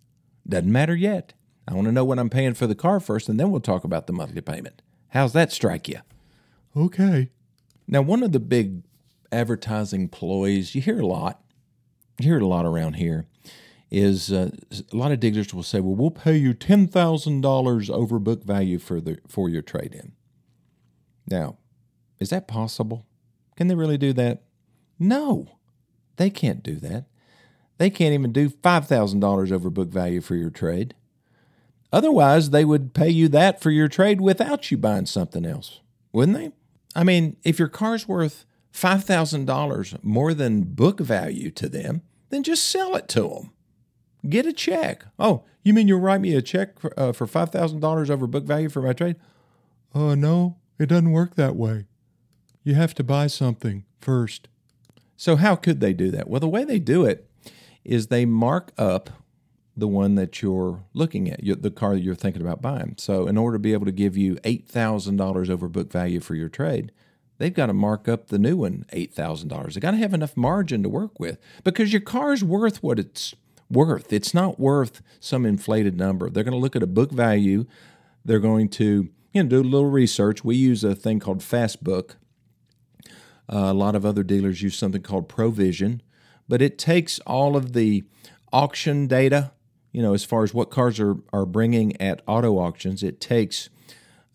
Doesn't 0.48 0.72
matter 0.72 0.96
yet. 0.96 1.32
I 1.68 1.74
want 1.74 1.86
to 1.86 1.92
know 1.92 2.04
what 2.04 2.18
I'm 2.18 2.28
paying 2.28 2.54
for 2.54 2.66
the 2.66 2.74
car 2.74 2.98
first, 2.98 3.28
and 3.28 3.38
then 3.38 3.52
we'll 3.52 3.60
talk 3.60 3.84
about 3.84 4.08
the 4.08 4.12
monthly 4.12 4.40
payment. 4.40 4.82
How's 5.10 5.32
that 5.34 5.52
strike 5.52 5.88
you? 5.88 6.00
Okay. 6.76 7.30
Now, 7.86 8.02
one 8.02 8.24
of 8.24 8.32
the 8.32 8.40
big 8.40 8.82
advertising 9.30 10.08
ploys 10.08 10.74
you 10.74 10.80
hear 10.80 11.00
a 11.00 11.06
lot, 11.06 11.40
you 12.18 12.26
hear 12.26 12.36
it 12.36 12.42
a 12.42 12.48
lot 12.48 12.66
around 12.66 12.94
here, 12.94 13.26
is 13.92 14.32
uh, 14.32 14.50
a 14.92 14.96
lot 14.96 15.12
of 15.12 15.20
diggers 15.20 15.54
will 15.54 15.62
say, 15.62 15.78
"Well, 15.78 15.94
we'll 15.94 16.10
pay 16.10 16.36
you 16.36 16.52
ten 16.52 16.88
thousand 16.88 17.42
dollars 17.42 17.88
over 17.88 18.18
book 18.18 18.42
value 18.42 18.80
for 18.80 19.00
the 19.00 19.18
for 19.28 19.48
your 19.48 19.62
trade 19.62 19.94
in." 19.94 20.12
Now, 21.28 21.56
is 22.18 22.30
that 22.30 22.48
possible? 22.48 23.06
Can 23.56 23.68
they 23.68 23.74
really 23.74 23.98
do 23.98 24.12
that? 24.14 24.42
No, 24.98 25.58
they 26.16 26.30
can't 26.30 26.62
do 26.62 26.76
that. 26.76 27.06
They 27.78 27.90
can't 27.90 28.14
even 28.14 28.32
do 28.32 28.48
$5,000 28.48 29.52
over 29.52 29.70
book 29.70 29.88
value 29.88 30.20
for 30.20 30.36
your 30.36 30.50
trade. 30.50 30.94
Otherwise, 31.92 32.50
they 32.50 32.64
would 32.64 32.94
pay 32.94 33.08
you 33.08 33.28
that 33.28 33.60
for 33.60 33.70
your 33.70 33.88
trade 33.88 34.20
without 34.20 34.70
you 34.70 34.76
buying 34.76 35.06
something 35.06 35.44
else, 35.44 35.80
wouldn't 36.12 36.36
they? 36.36 36.52
I 36.96 37.04
mean, 37.04 37.36
if 37.44 37.58
your 37.58 37.68
car's 37.68 38.08
worth 38.08 38.44
$5,000 38.72 40.02
more 40.02 40.34
than 40.34 40.62
book 40.62 41.00
value 41.00 41.50
to 41.52 41.68
them, 41.68 42.02
then 42.30 42.42
just 42.42 42.68
sell 42.68 42.96
it 42.96 43.08
to 43.08 43.28
them. 43.28 43.52
Get 44.28 44.46
a 44.46 44.52
check. 44.52 45.04
Oh, 45.18 45.44
you 45.62 45.74
mean 45.74 45.86
you'll 45.86 46.00
write 46.00 46.20
me 46.20 46.34
a 46.34 46.42
check 46.42 46.78
for, 46.78 46.98
uh, 46.98 47.12
for 47.12 47.26
$5,000 47.26 48.10
over 48.10 48.26
book 48.26 48.44
value 48.44 48.68
for 48.68 48.82
my 48.82 48.92
trade? 48.92 49.16
Uh, 49.94 50.14
no, 50.14 50.56
it 50.78 50.86
doesn't 50.86 51.12
work 51.12 51.34
that 51.34 51.56
way. 51.56 51.86
You 52.62 52.74
have 52.74 52.94
to 52.94 53.04
buy 53.04 53.26
something 53.26 53.84
first. 54.00 54.48
So, 55.16 55.36
how 55.36 55.54
could 55.56 55.80
they 55.80 55.92
do 55.92 56.10
that? 56.10 56.28
Well, 56.28 56.40
the 56.40 56.48
way 56.48 56.64
they 56.64 56.78
do 56.78 57.04
it 57.04 57.28
is 57.84 58.06
they 58.06 58.24
mark 58.24 58.72
up 58.76 59.10
the 59.76 59.88
one 59.88 60.14
that 60.14 60.40
you're 60.40 60.84
looking 60.92 61.30
at, 61.30 61.40
the 61.62 61.70
car 61.70 61.94
that 61.94 62.02
you're 62.02 62.14
thinking 62.14 62.42
about 62.42 62.62
buying. 62.62 62.94
So, 62.98 63.26
in 63.26 63.36
order 63.36 63.56
to 63.56 63.60
be 63.60 63.72
able 63.72 63.86
to 63.86 63.92
give 63.92 64.16
you 64.16 64.36
$8,000 64.36 65.50
over 65.50 65.68
book 65.68 65.92
value 65.92 66.20
for 66.20 66.34
your 66.34 66.48
trade, 66.48 66.92
they've 67.38 67.54
got 67.54 67.66
to 67.66 67.72
mark 67.72 68.08
up 68.08 68.28
the 68.28 68.38
new 68.38 68.56
one 68.56 68.86
$8,000. 68.92 69.74
They've 69.74 69.82
got 69.82 69.92
to 69.92 69.96
have 69.98 70.14
enough 70.14 70.36
margin 70.36 70.82
to 70.82 70.88
work 70.88 71.20
with 71.20 71.38
because 71.62 71.92
your 71.92 72.02
car's 72.02 72.42
worth 72.42 72.82
what 72.82 72.98
it's 72.98 73.34
worth. 73.70 74.12
It's 74.12 74.34
not 74.34 74.60
worth 74.60 75.02
some 75.20 75.44
inflated 75.46 75.96
number. 75.96 76.30
They're 76.30 76.44
going 76.44 76.52
to 76.52 76.58
look 76.58 76.76
at 76.76 76.82
a 76.82 76.88
book 76.88 77.10
value. 77.10 77.66
They're 78.24 78.38
going 78.38 78.68
to 78.70 79.10
you 79.34 79.42
know, 79.42 79.48
do 79.48 79.60
a 79.60 79.62
little 79.62 79.90
research. 79.90 80.44
We 80.44 80.56
use 80.56 80.84
a 80.84 80.94
thing 80.94 81.18
called 81.18 81.40
Fastbook. 81.40 82.12
Uh, 83.52 83.58
a 83.58 83.74
lot 83.74 83.94
of 83.94 84.06
other 84.06 84.22
dealers 84.22 84.62
use 84.62 84.76
something 84.78 85.02
called 85.02 85.28
Provision, 85.28 86.00
but 86.48 86.62
it 86.62 86.78
takes 86.78 87.18
all 87.26 87.56
of 87.56 87.74
the 87.74 88.04
auction 88.52 89.06
data, 89.06 89.50
you 89.92 90.00
know, 90.00 90.14
as 90.14 90.24
far 90.24 90.44
as 90.44 90.54
what 90.54 90.70
cars 90.70 90.98
are, 91.00 91.16
are 91.32 91.44
bringing 91.44 92.00
at 92.00 92.22
auto 92.26 92.58
auctions. 92.58 93.02
It 93.02 93.20
takes 93.20 93.68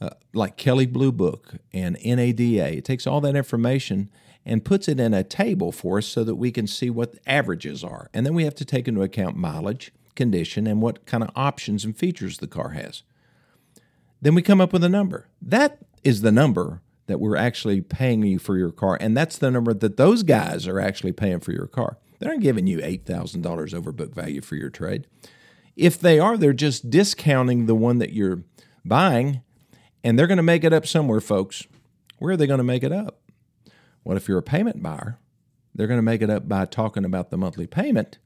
uh, 0.02 0.10
like 0.34 0.58
Kelley 0.58 0.86
Blue 0.86 1.14
Book 1.14 1.56
and 1.74 1.98
NADA. 2.04 2.78
It 2.78 2.86
takes 2.86 3.08
all 3.08 3.22
that 3.22 3.36
information 3.36 4.12
and 4.46 4.66
puts 4.66 4.88
it 4.88 5.00
in 5.00 5.14
a 5.14 5.24
table 5.24 5.72
for 5.72 6.00
us 6.00 6.08
so 6.08 6.24
that 6.26 6.36
we 6.36 6.52
can 6.52 6.68
see 6.68 6.90
what 6.90 7.14
the 7.14 7.30
averages 7.30 7.84
are. 7.84 8.10
And 8.14 8.26
then 8.26 8.34
we 8.34 8.44
have 8.44 8.56
to 8.56 8.66
take 8.66 8.88
into 8.88 9.02
account 9.02 9.38
mileage, 9.38 9.92
condition, 10.16 10.68
and 10.68 10.82
what 10.82 11.06
kind 11.06 11.24
of 11.24 11.30
options 11.36 11.86
and 11.86 11.98
features 11.98 12.38
the 12.40 12.48
car 12.48 12.70
has. 12.70 13.04
Then 14.22 14.36
we 14.36 14.42
come 14.42 14.62
up 14.62 14.74
with 14.74 14.84
a 14.84 14.90
number. 14.90 15.28
That 15.42 15.80
is 16.04 16.22
the 16.22 16.32
number 16.32 16.82
that 17.08 17.20
we're 17.20 17.36
actually 17.36 17.82
paying 17.82 18.24
you 18.24 18.40
for 18.40 18.58
your 18.58 18.72
car. 18.72 18.98
And 19.00 19.18
that's 19.18 19.38
the 19.38 19.50
number 19.50 19.74
that 19.74 19.98
those 19.98 20.24
guys 20.24 20.68
are 20.68 20.80
actually 20.80 21.12
paying 21.12 21.40
for 21.40 21.52
your 21.52 21.68
car. 21.68 21.98
They're 22.20 22.34
not 22.34 22.42
giving 22.42 22.68
you 22.68 22.80
$8,000 22.80 23.74
over 23.74 23.92
book 23.92 24.14
value 24.14 24.42
for 24.42 24.56
your 24.56 24.70
trade. 24.70 25.08
If 25.76 26.00
they 26.00 26.20
are, 26.20 26.38
they're 26.38 26.54
just 26.54 26.90
discounting 26.90 27.66
the 27.66 27.76
one 27.76 28.00
that 28.00 28.12
you're 28.14 28.44
buying, 28.86 29.42
and 30.04 30.20
they're 30.20 30.28
going 30.28 30.38
to 30.38 30.44
make 30.44 30.64
it 30.64 30.74
up 30.74 30.86
somewhere, 30.86 31.22
folks. 31.22 31.66
Where 32.18 32.34
are 32.34 32.38
they 32.38 32.48
going 32.48 32.60
to 32.60 32.64
make 32.64 32.84
it 32.84 32.92
up? 32.92 33.22
What 34.04 34.18
if 34.18 34.28
you're 34.28 34.38
a 34.38 34.44
payment 34.44 34.84
buyer? 34.84 35.18
They're 35.74 35.88
going 35.88 35.98
to 35.98 36.04
make 36.04 36.22
it 36.22 36.30
up 36.30 36.50
by 36.50 36.66
talking 36.66 37.06
about 37.06 37.30
the 37.30 37.38
monthly 37.38 37.68
payment 37.68 38.18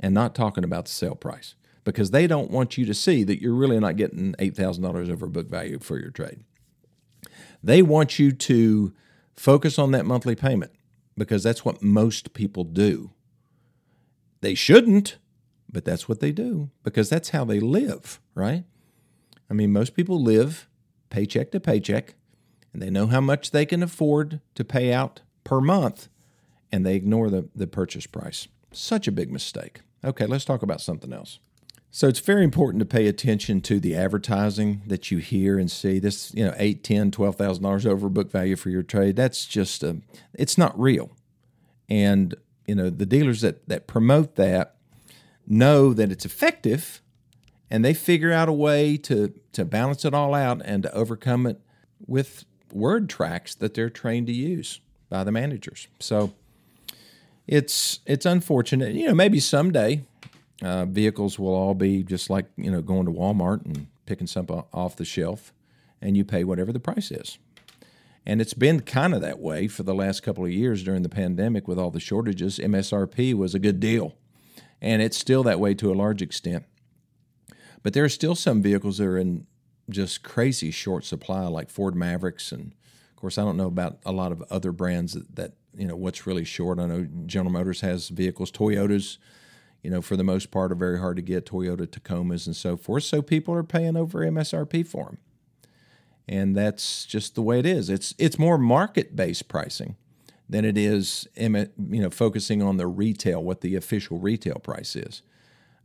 and 0.00 0.14
not 0.14 0.34
talking 0.34 0.64
about 0.64 0.86
the 0.86 0.92
sale 0.92 1.14
price 1.14 1.54
because 1.84 2.10
they 2.10 2.26
don't 2.26 2.50
want 2.50 2.76
you 2.76 2.84
to 2.86 2.94
see 2.94 3.22
that 3.24 3.40
you're 3.40 3.54
really 3.54 3.78
not 3.78 3.96
getting 3.96 4.32
$8,000 4.34 5.10
over 5.10 5.26
book 5.26 5.48
value 5.48 5.78
for 5.78 5.98
your 5.98 6.10
trade. 6.10 6.40
They 7.62 7.82
want 7.82 8.18
you 8.18 8.32
to 8.32 8.92
focus 9.36 9.78
on 9.78 9.92
that 9.92 10.06
monthly 10.06 10.34
payment 10.34 10.72
because 11.16 11.42
that's 11.42 11.64
what 11.64 11.82
most 11.82 12.34
people 12.34 12.64
do. 12.64 13.10
They 14.40 14.54
shouldn't, 14.54 15.18
but 15.70 15.84
that's 15.84 16.08
what 16.08 16.20
they 16.20 16.32
do 16.32 16.70
because 16.82 17.08
that's 17.08 17.30
how 17.30 17.44
they 17.44 17.60
live, 17.60 18.20
right? 18.34 18.64
I 19.50 19.54
mean, 19.54 19.72
most 19.72 19.94
people 19.94 20.22
live 20.22 20.68
paycheck 21.10 21.50
to 21.52 21.60
paycheck 21.60 22.14
and 22.72 22.82
they 22.82 22.90
know 22.90 23.06
how 23.06 23.20
much 23.20 23.50
they 23.50 23.64
can 23.64 23.82
afford 23.82 24.40
to 24.54 24.64
pay 24.64 24.92
out 24.92 25.20
per 25.44 25.60
month 25.60 26.08
and 26.72 26.84
they 26.84 26.96
ignore 26.96 27.30
the, 27.30 27.48
the 27.54 27.66
purchase 27.66 28.06
price. 28.06 28.48
Such 28.72 29.06
a 29.06 29.12
big 29.12 29.30
mistake. 29.30 29.80
Okay, 30.04 30.26
let's 30.26 30.44
talk 30.44 30.62
about 30.62 30.80
something 30.80 31.12
else. 31.12 31.38
So 31.96 32.08
it's 32.08 32.18
very 32.18 32.42
important 32.42 32.80
to 32.80 32.86
pay 32.86 33.06
attention 33.06 33.60
to 33.60 33.78
the 33.78 33.94
advertising 33.94 34.82
that 34.84 35.12
you 35.12 35.18
hear 35.18 35.60
and 35.60 35.70
see. 35.70 36.00
This, 36.00 36.34
you 36.34 36.44
know, 36.44 36.52
eight, 36.56 36.82
ten, 36.82 37.12
twelve 37.12 37.36
thousand 37.36 37.62
dollars 37.62 37.86
over 37.86 38.08
book 38.08 38.32
value 38.32 38.56
for 38.56 38.68
your 38.68 38.82
trade. 38.82 39.14
That's 39.14 39.46
just 39.46 39.84
a, 39.84 39.98
it's 40.32 40.58
not 40.58 40.76
real. 40.76 41.12
And 41.88 42.34
you 42.66 42.74
know, 42.74 42.90
the 42.90 43.06
dealers 43.06 43.42
that 43.42 43.68
that 43.68 43.86
promote 43.86 44.34
that 44.34 44.74
know 45.46 45.94
that 45.94 46.10
it's 46.10 46.24
effective, 46.24 47.00
and 47.70 47.84
they 47.84 47.94
figure 47.94 48.32
out 48.32 48.48
a 48.48 48.52
way 48.52 48.96
to 48.96 49.32
to 49.52 49.64
balance 49.64 50.04
it 50.04 50.12
all 50.12 50.34
out 50.34 50.62
and 50.64 50.82
to 50.82 50.92
overcome 50.92 51.46
it 51.46 51.60
with 52.04 52.44
word 52.72 53.08
tracks 53.08 53.54
that 53.54 53.74
they're 53.74 53.88
trained 53.88 54.26
to 54.26 54.32
use 54.32 54.80
by 55.10 55.22
the 55.22 55.30
managers. 55.30 55.86
So 56.00 56.34
it's 57.46 58.00
it's 58.04 58.26
unfortunate. 58.26 58.96
You 58.96 59.06
know, 59.06 59.14
maybe 59.14 59.38
someday 59.38 60.02
uh, 60.62 60.84
vehicles 60.84 61.38
will 61.38 61.54
all 61.54 61.74
be 61.74 62.02
just 62.02 62.30
like 62.30 62.46
you 62.56 62.70
know 62.70 62.82
going 62.82 63.06
to 63.06 63.12
Walmart 63.12 63.64
and 63.64 63.88
picking 64.06 64.26
something 64.26 64.62
off 64.72 64.96
the 64.96 65.04
shelf, 65.04 65.52
and 66.00 66.16
you 66.16 66.24
pay 66.24 66.44
whatever 66.44 66.72
the 66.72 66.80
price 66.80 67.10
is. 67.10 67.38
And 68.26 68.40
it's 68.40 68.54
been 68.54 68.80
kind 68.80 69.14
of 69.14 69.20
that 69.20 69.38
way 69.38 69.68
for 69.68 69.82
the 69.82 69.94
last 69.94 70.22
couple 70.22 70.44
of 70.44 70.50
years 70.50 70.82
during 70.82 71.02
the 71.02 71.10
pandemic 71.10 71.68
with 71.68 71.78
all 71.78 71.90
the 71.90 72.00
shortages. 72.00 72.58
MSRP 72.58 73.34
was 73.34 73.54
a 73.54 73.58
good 73.58 73.80
deal, 73.80 74.14
and 74.80 75.02
it's 75.02 75.18
still 75.18 75.42
that 75.42 75.60
way 75.60 75.74
to 75.74 75.92
a 75.92 75.94
large 75.94 76.22
extent. 76.22 76.64
But 77.82 77.92
there 77.92 78.04
are 78.04 78.08
still 78.08 78.34
some 78.34 78.62
vehicles 78.62 78.98
that 78.98 79.06
are 79.06 79.18
in 79.18 79.46
just 79.90 80.22
crazy 80.22 80.70
short 80.70 81.04
supply, 81.04 81.46
like 81.46 81.68
Ford 81.68 81.94
Mavericks, 81.94 82.50
and 82.50 82.72
of 83.10 83.16
course, 83.16 83.36
I 83.36 83.42
don't 83.42 83.56
know 83.58 83.66
about 83.66 83.98
a 84.06 84.12
lot 84.12 84.32
of 84.32 84.42
other 84.50 84.72
brands 84.72 85.12
that, 85.12 85.36
that 85.36 85.52
you 85.76 85.86
know 85.86 85.96
what's 85.96 86.26
really 86.26 86.44
short. 86.44 86.78
I 86.78 86.86
know 86.86 87.06
General 87.26 87.52
Motors 87.52 87.82
has 87.82 88.08
vehicles, 88.08 88.50
Toyotas, 88.50 89.18
you 89.84 89.90
know, 89.90 90.02
for 90.02 90.16
the 90.16 90.24
most 90.24 90.50
part, 90.50 90.72
are 90.72 90.76
very 90.76 90.98
hard 90.98 91.16
to 91.16 91.22
get. 91.22 91.46
Toyota 91.46 91.86
Tacomas 91.86 92.46
and 92.46 92.56
so 92.56 92.76
forth. 92.76 93.04
So 93.04 93.22
people 93.22 93.54
are 93.54 93.62
paying 93.62 93.96
over 93.96 94.20
MSRP 94.20 94.84
for 94.86 95.04
them 95.04 95.18
and 96.26 96.56
that's 96.56 97.04
just 97.04 97.34
the 97.34 97.42
way 97.42 97.58
it 97.58 97.66
is. 97.66 97.90
It's 97.90 98.14
it's 98.18 98.38
more 98.38 98.58
market 98.58 99.14
based 99.14 99.48
pricing 99.48 99.96
than 100.48 100.64
it 100.64 100.76
is 100.76 101.26
you 101.36 101.68
know 101.76 102.10
focusing 102.10 102.62
on 102.62 102.76
the 102.76 102.86
retail, 102.86 103.42
what 103.42 103.60
the 103.60 103.76
official 103.76 104.18
retail 104.18 104.56
price 104.56 104.96
is. 104.96 105.22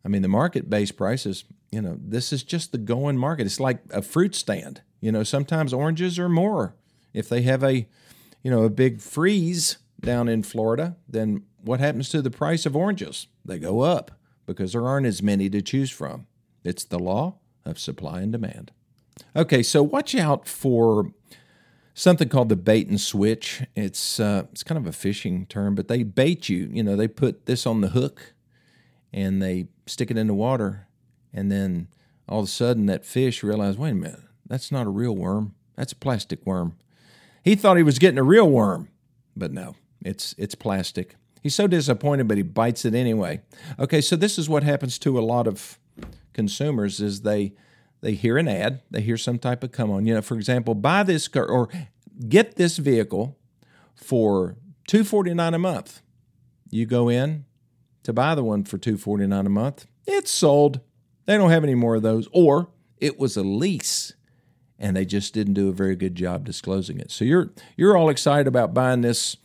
I 0.04 0.08
mean, 0.08 0.22
the 0.22 0.30
market 0.30 0.70
based 0.70 0.96
prices, 0.96 1.44
you 1.72 1.82
know, 1.82 1.98
this 2.00 2.32
is 2.32 2.44
just 2.44 2.72
the 2.72 2.78
going 2.78 3.18
market. 3.18 3.46
It's 3.46 3.60
like 3.60 3.82
a 3.92 4.02
fruit 4.02 4.34
stand. 4.34 4.82
You 5.02 5.12
know, 5.12 5.24
sometimes 5.24 5.74
oranges 5.74 6.18
are 6.18 6.30
more 6.30 6.76
if 7.14 7.28
they 7.28 7.42
have 7.42 7.64
a 7.64 7.88
you 8.42 8.52
know 8.52 8.64
a 8.64 8.70
big 8.70 9.02
freeze 9.02 9.78
down 10.00 10.30
in 10.30 10.44
Florida. 10.44 10.96
Then 11.08 11.44
what 11.64 11.80
happens 11.80 12.10
to 12.10 12.22
the 12.22 12.32
price 12.32 12.66
of 12.66 12.76
oranges? 12.76 13.28
They 13.46 13.60
go 13.60 13.82
up 13.82 14.12
because 14.46 14.74
there 14.74 14.86
aren't 14.86 15.06
as 15.06 15.22
many 15.22 15.50
to 15.50 15.62
choose 15.62 15.92
from. 15.92 16.28
It's 16.64 16.84
the 16.84 17.00
law 17.00 17.36
of 17.66 17.80
supply 17.80 18.22
and 18.22 18.32
demand. 18.32 18.72
Okay, 19.36 19.64
so 19.64 19.84
watch 19.84 20.16
out 20.16 20.48
for 20.48 21.12
something 21.94 22.30
called 22.30 22.50
the 22.50 22.56
bait 22.56 22.88
and 22.88 23.00
switch. 23.00 23.64
It's 23.76 24.20
uh, 24.20 24.46
it's 24.52 24.64
kind 24.64 24.78
of 24.78 24.88
a 24.88 24.92
fishing 24.92 25.46
term, 25.46 25.76
but 25.76 25.88
they 25.88 26.04
bait 26.04 26.50
you. 26.50 26.70
You 26.72 26.84
know, 26.84 26.96
they 26.96 27.08
put 27.08 27.46
this 27.46 27.66
on 27.66 27.82
the 27.82 27.90
hook 27.90 28.34
and 29.12 29.42
they 29.42 29.68
stick 29.86 30.12
it 30.12 30.18
in 30.18 30.28
the 30.28 30.34
water, 30.34 30.88
and 31.34 31.52
then 31.52 31.88
all 32.28 32.40
of 32.40 32.46
a 32.46 32.50
sudden 32.50 32.86
that 32.86 33.06
fish 33.06 33.44
realizes, 33.44 33.78
wait 33.78 33.92
a 33.92 33.96
minute, 33.96 34.22
that's 34.48 34.72
not 34.72 34.86
a 34.86 34.92
real 34.92 35.16
worm. 35.16 35.56
That's 35.76 35.94
a 35.94 35.96
plastic 35.96 36.46
worm. 36.46 36.76
He 37.44 37.56
thought 37.56 37.78
he 37.78 37.84
was 37.84 38.00
getting 38.00 38.20
a 38.20 38.24
real 38.24 38.50
worm, 38.50 38.90
but 39.36 39.52
no, 39.52 39.76
it's 40.04 40.36
it's 40.38 40.56
plastic. 40.56 41.16
He's 41.42 41.56
so 41.56 41.68
disappointed, 41.68 42.28
but 42.28 42.38
he 42.38 42.44
bites 42.44 42.86
it 42.86 42.94
anyway. 42.94 43.42
Okay, 43.78 44.02
so 44.02 44.16
this 44.16 44.38
is 44.38 44.50
what 44.50 44.64
happens 44.64 45.00
to 45.00 45.18
a 45.18 45.22
lot 45.22 45.48
of 45.48 45.80
consumers: 46.34 47.00
is 47.00 47.22
they 47.22 47.54
they 48.02 48.14
hear 48.14 48.38
an 48.38 48.48
ad, 48.48 48.82
they 48.90 49.02
hear 49.02 49.18
some 49.18 49.40
type 49.40 49.64
of 49.64 49.72
come 49.72 49.92
on. 49.92 50.06
You 50.06 50.16
know, 50.16 50.22
for 50.22 50.36
example, 50.36 50.76
buy 50.76 51.04
this 51.04 51.28
car 51.28 51.46
or 51.46 51.70
get 52.28 52.56
this 52.56 52.78
vehicle 52.78 53.38
for 53.96 54.58
two 54.88 55.04
forty 55.04 55.34
nine 55.34 55.54
a 55.54 55.60
month. 55.60 56.02
You 56.70 56.86
go 56.86 57.10
in 57.10 57.46
to 58.04 58.14
buy 58.14 58.36
the 58.36 58.44
one 58.44 58.64
for 58.64 58.78
two 58.78 58.98
forty 58.98 59.28
nine 59.28 59.46
a 59.46 59.50
month. 59.50 59.86
It's 60.06 60.32
sold. 60.32 60.82
They 61.26 61.38
don't 61.38 61.52
have 61.52 61.64
any 61.64 61.76
more 61.76 61.96
of 61.96 62.02
those, 62.02 62.28
or 62.34 62.70
it 62.98 63.20
was 63.20 63.38
a 63.38 63.44
lease 63.44 64.14
and 64.80 64.96
they 64.96 65.06
just 65.06 65.34
didn't 65.34 65.54
do 65.54 65.68
a 65.68 65.74
very 65.74 65.96
good 65.96 66.16
job 66.16 66.46
disclosing 66.46 67.00
it. 67.00 67.12
So 67.12 67.26
you're 67.26 67.52
you're 67.76 67.98
all 67.98 68.10
excited 68.10 68.48
about 68.48 68.74
buying 68.74 69.02
this 69.02 69.36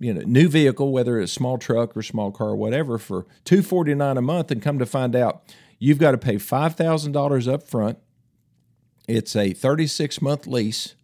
you 0.00 0.14
know 0.14 0.22
new 0.22 0.48
vehicle 0.48 0.92
whether 0.92 1.20
it's 1.20 1.32
small 1.32 1.58
truck 1.58 1.96
or 1.96 2.02
small 2.02 2.30
car 2.30 2.48
or 2.48 2.56
whatever 2.56 2.98
for 2.98 3.26
249 3.44 4.16
a 4.16 4.22
month 4.22 4.50
and 4.50 4.62
come 4.62 4.78
to 4.78 4.86
find 4.86 5.16
out 5.16 5.42
You've 5.78 5.98
got 5.98 6.12
to 6.12 6.18
pay 6.18 6.36
$5,000 6.36 7.52
up 7.52 7.68
front. 7.68 7.98
It's 9.06 9.36
a 9.36 9.52
36 9.52 10.20
month 10.20 10.46
lease. 10.46 10.94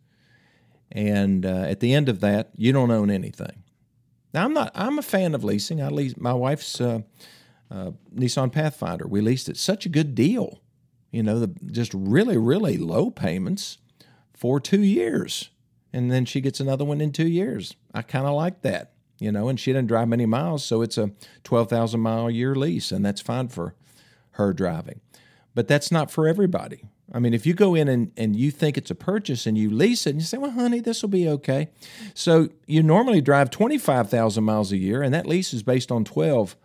And 0.91 1.47
uh, 1.47 1.65
at 1.67 1.81
the 1.81 1.95
end 1.95 2.09
of 2.09 2.21
that, 2.21 2.51
you 2.57 2.73
don't 2.73 2.91
own 2.91 3.11
anything. 3.11 3.63
Now, 4.33 4.45
I'm 4.45 4.53
not, 4.53 4.73
I'm 4.75 4.99
a 4.99 5.03
fan 5.03 5.35
of 5.35 5.45
leasing. 5.45 5.81
I 5.81 5.89
lease 5.89 6.17
my 6.17 6.33
wife's 6.33 6.81
uh, 6.81 7.01
uh, 7.71 7.93
Nissan 8.15 8.53
Pathfinder. 8.53 9.07
We 9.07 9.21
leased 9.21 9.49
it. 9.49 9.57
Such 9.57 9.87
a 9.87 9.89
good 9.89 10.15
deal. 10.15 10.61
You 11.11 11.23
know, 11.23 11.39
the, 11.39 11.55
just 11.71 11.93
really, 11.95 12.37
really 12.37 12.77
low 12.77 13.11
payments 13.11 13.79
for 14.33 14.59
two 14.59 14.83
years. 14.83 15.51
And 15.95 16.11
then 16.11 16.25
she 16.25 16.41
gets 16.41 16.59
another 16.59 16.85
one 16.85 17.01
in 17.01 17.13
two 17.13 17.29
years. 17.29 17.77
I 17.95 18.03
kind 18.03 18.27
of 18.27 18.35
like 18.35 18.63
that, 18.63 18.91
you 19.21 19.31
know, 19.31 19.49
and 19.49 19.61
she 19.61 19.73
didn't 19.73 19.87
drive 19.87 20.09
many 20.09 20.27
miles. 20.27 20.65
So 20.65 20.83
it's 20.83 20.99
a 20.99 21.13
12,000 21.45 22.01
mile 22.01 22.27
a 22.27 22.33
year 22.33 22.57
lease, 22.57 22.91
and 22.91 23.07
that's 23.07 23.21
fine 23.21 23.47
for 23.47 23.77
her 24.33 24.53
driving. 24.53 25.01
But 25.55 25.69
that's 25.69 25.93
not 25.93 26.11
for 26.11 26.27
everybody. 26.27 26.83
I 27.13 27.21
mean, 27.21 27.33
if 27.33 27.47
you 27.47 27.55
go 27.55 27.77
in 27.77 27.87
and, 27.87 28.11
and 28.17 28.35
you 28.35 28.51
think 28.51 28.77
it's 28.77 28.91
a 28.91 28.97
purchase 28.97 29.47
and 29.47 29.57
you 29.57 29.71
lease 29.71 30.05
it 30.05 30.11
and 30.11 30.21
you 30.21 30.27
say, 30.27 30.37
well, 30.37 30.51
honey, 30.51 30.81
this 30.81 31.01
will 31.01 31.11
be 31.11 31.29
okay. 31.29 31.69
So 32.13 32.49
you 32.67 32.83
normally 32.83 33.21
drive 33.21 33.51
25,000 33.51 34.43
miles 34.43 34.73
a 34.73 34.77
year 34.77 35.01
and 35.01 35.15
that 35.15 35.27
lease 35.27 35.55
is 35.55 35.63
based 35.63 35.93
on 35.93 36.05
12. 36.05 36.57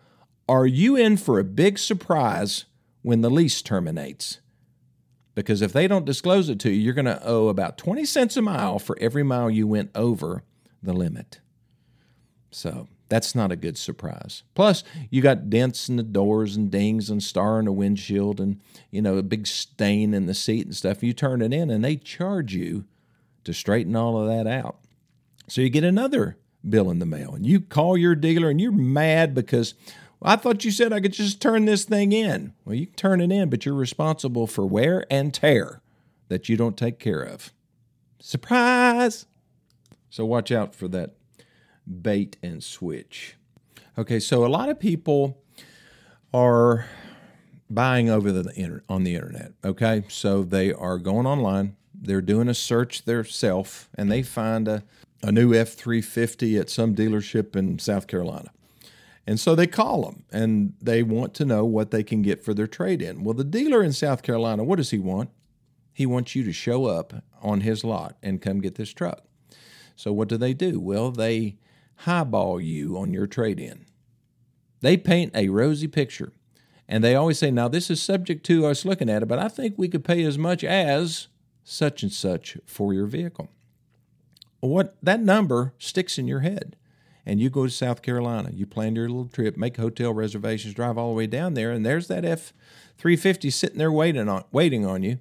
Are 0.48 0.65
you 0.65 0.96
in 0.96 1.18
for 1.18 1.38
a 1.38 1.44
big 1.44 1.78
surprise 1.78 2.65
when 3.04 3.22
the 3.22 3.30
lease 3.30 3.62
terminates? 3.62 4.39
Because 5.39 5.62
if 5.62 5.71
they 5.71 5.88
don't 5.88 6.06
disclose 6.06 6.49
it 6.49 6.60
to 6.60 6.69
you, 6.69 6.82
you're 6.82 6.93
going 6.93 7.06
to 7.06 7.25
owe 7.25 7.47
about 7.47 7.78
20 7.78 8.04
cents 8.04 8.36
a 8.36 8.41
mile 8.41 8.78
for 8.78 8.97
every 8.99 9.23
mile 9.23 9.49
you 9.49 9.67
went 9.67 9.89
over 9.95 10.43
the 10.84 10.91
limit. 10.91 11.39
So 12.52 12.88
that's 13.08 13.34
not 13.34 13.52
a 13.52 13.56
good 13.56 13.78
surprise. 13.78 14.43
Plus, 14.54 14.84
you 15.10 15.21
got 15.21 15.49
dents 15.49 15.88
in 15.88 15.95
the 15.95 16.04
doors 16.04 16.58
and 16.58 16.69
dings 16.69 17.10
and 17.10 17.23
star 17.23 17.58
in 17.58 17.65
the 17.65 17.71
windshield 17.71 18.41
and, 18.41 18.60
you 18.91 19.02
know, 19.02 19.17
a 19.17 19.23
big 19.23 19.47
stain 19.47 20.13
in 20.13 20.25
the 20.25 20.34
seat 20.34 20.65
and 20.65 20.75
stuff. 20.75 21.04
You 21.04 21.13
turn 21.13 21.41
it 21.41 21.54
in 21.54 21.69
and 21.69 21.86
they 21.86 21.95
charge 21.95 22.54
you 22.54 22.84
to 23.45 23.54
straighten 23.54 23.95
all 23.95 24.19
of 24.19 24.28
that 24.28 24.45
out. 24.45 24.80
So 25.47 25.62
you 25.62 25.69
get 25.69 25.86
another 25.86 26.38
bill 26.67 26.91
in 26.91 26.99
the 26.99 27.06
mail 27.06 27.34
and 27.34 27.45
you 27.45 27.62
call 27.62 27.97
your 27.97 28.13
dealer 28.13 28.49
and 28.49 28.60
you're 28.60 28.73
mad 28.73 29.34
because 29.34 29.73
I 30.21 30.36
thought 30.36 30.65
you 30.65 30.71
said 30.71 30.91
I 30.91 30.99
could 30.99 31.13
just 31.13 31.41
turn 31.41 31.65
this 31.65 31.86
thing 31.86 32.12
in. 32.12 32.53
Well, 32.65 32.75
you 32.75 32.88
can 32.88 32.95
turn 32.95 33.21
it 33.21 33.32
in, 33.32 33.49
but 33.49 33.65
you're 33.65 33.73
responsible 33.73 34.47
for 34.47 34.65
wear 34.65 35.05
and 35.10 35.34
tear 35.34 35.82
that 36.27 36.49
you 36.49 36.58
don't 36.58 36.77
take 36.77 36.99
care 36.99 37.21
of. 37.21 37.53
Surprise! 38.19 39.25
So 40.10 40.25
watch 40.25 40.51
out 40.51 40.75
for 40.75 40.88
that 40.89 41.15
bait 42.01 42.36
and 42.43 42.63
switch. 42.63 43.38
Okay, 43.97 44.19
so 44.19 44.45
a 44.45 44.47
lot 44.47 44.69
of 44.69 44.79
people 44.79 45.41
are 46.34 46.86
buying 47.69 48.10
over 48.10 48.32
the 48.32 48.51
inter- 48.55 48.84
on 48.89 49.03
the 49.03 49.15
internet. 49.15 49.53
Okay, 49.63 50.03
so 50.10 50.43
they 50.43 50.73
are 50.73 50.97
going 50.97 51.25
online, 51.25 51.75
they're 51.93 52.21
doing 52.21 52.49
a 52.49 52.53
search 52.53 53.03
themselves, 53.03 53.88
and 53.95 54.12
they 54.12 54.23
find 54.23 54.67
a, 54.67 54.84
a 55.23 55.32
new 55.32 55.53
F 55.53 55.69
three 55.69 56.01
fifty 56.01 56.58
at 56.58 56.69
some 56.69 56.93
dealership 56.95 57.55
in 57.55 57.79
South 57.79 58.08
Carolina. 58.08 58.51
And 59.30 59.39
so 59.39 59.54
they 59.54 59.68
call 59.68 60.06
them 60.06 60.24
and 60.32 60.74
they 60.82 61.04
want 61.04 61.36
to 61.36 61.46
know 61.46 61.63
what 61.63 61.92
they 61.92 62.02
can 62.02 62.24
get 62.24 62.44
for 62.44 62.56
their 62.56 62.65
trade 62.65 63.00
in. 63.00 63.24
Well, 63.24 63.36
the 63.36 63.44
dealer 63.44 63.84
in 63.84 63.94
South 63.94 64.24
Carolina, 64.24 64.63
what 64.63 64.78
does 64.78 64.89
he 64.89 64.98
want? 64.98 65.30
He 65.94 66.08
wants 66.08 66.34
you 66.34 66.44
to 66.46 66.52
show 66.52 66.88
up 66.88 67.13
on 67.39 67.62
his 67.62 67.84
lot 67.84 68.18
and 68.24 68.42
come 68.42 68.60
get 68.60 68.74
this 68.74 68.92
truck. 68.92 69.24
So 69.96 70.12
what 70.12 70.30
do 70.30 70.38
they 70.38 70.56
do? 70.56 70.80
Well, 70.80 71.12
they 71.12 71.58
highball 71.98 72.60
you 72.60 72.98
on 72.98 73.13
your 73.13 73.28
trade 73.28 73.60
in. 73.60 73.86
They 74.82 74.98
paint 74.98 75.36
a 75.36 75.50
rosy 75.50 75.88
picture. 75.88 76.32
And 76.88 77.04
they 77.04 77.13
always 77.13 77.38
say, 77.38 77.52
now 77.52 77.68
this 77.68 77.92
is 77.92 78.02
subject 78.02 78.44
to 78.48 78.65
us 78.65 78.84
looking 78.84 79.12
at 79.12 79.22
it, 79.22 79.28
but 79.28 79.38
I 79.38 79.48
think 79.48 79.76
we 79.78 79.89
could 79.89 80.04
pay 80.04 80.24
as 80.24 80.39
much 80.39 80.63
as 80.63 81.28
such 81.63 82.02
and 82.02 82.12
such 82.12 82.58
for 82.65 82.96
your 82.96 83.06
vehicle. 83.06 83.52
What 84.60 84.98
that 85.04 85.22
number 85.22 85.76
sticks 85.78 86.18
in 86.18 86.28
your 86.28 86.39
head. 86.39 86.76
And 87.25 87.39
you 87.39 87.49
go 87.49 87.65
to 87.65 87.71
South 87.71 88.01
Carolina, 88.01 88.49
you 88.53 88.65
plan 88.65 88.95
your 88.95 89.08
little 89.08 89.27
trip, 89.27 89.58
make 89.58 89.77
hotel 89.77 90.13
reservations, 90.13 90.73
drive 90.73 90.97
all 90.97 91.10
the 91.10 91.15
way 91.15 91.27
down 91.27 91.53
there, 91.53 91.71
and 91.71 91.86
there's 91.86 92.08
that 92.08 92.25
F 92.25 92.53
350 92.97 93.49
sitting 93.49 93.77
there 93.77 93.91
waiting 93.91 94.27
on 94.27 94.45
waiting 94.51 94.86
on 94.86 95.03
you. 95.03 95.19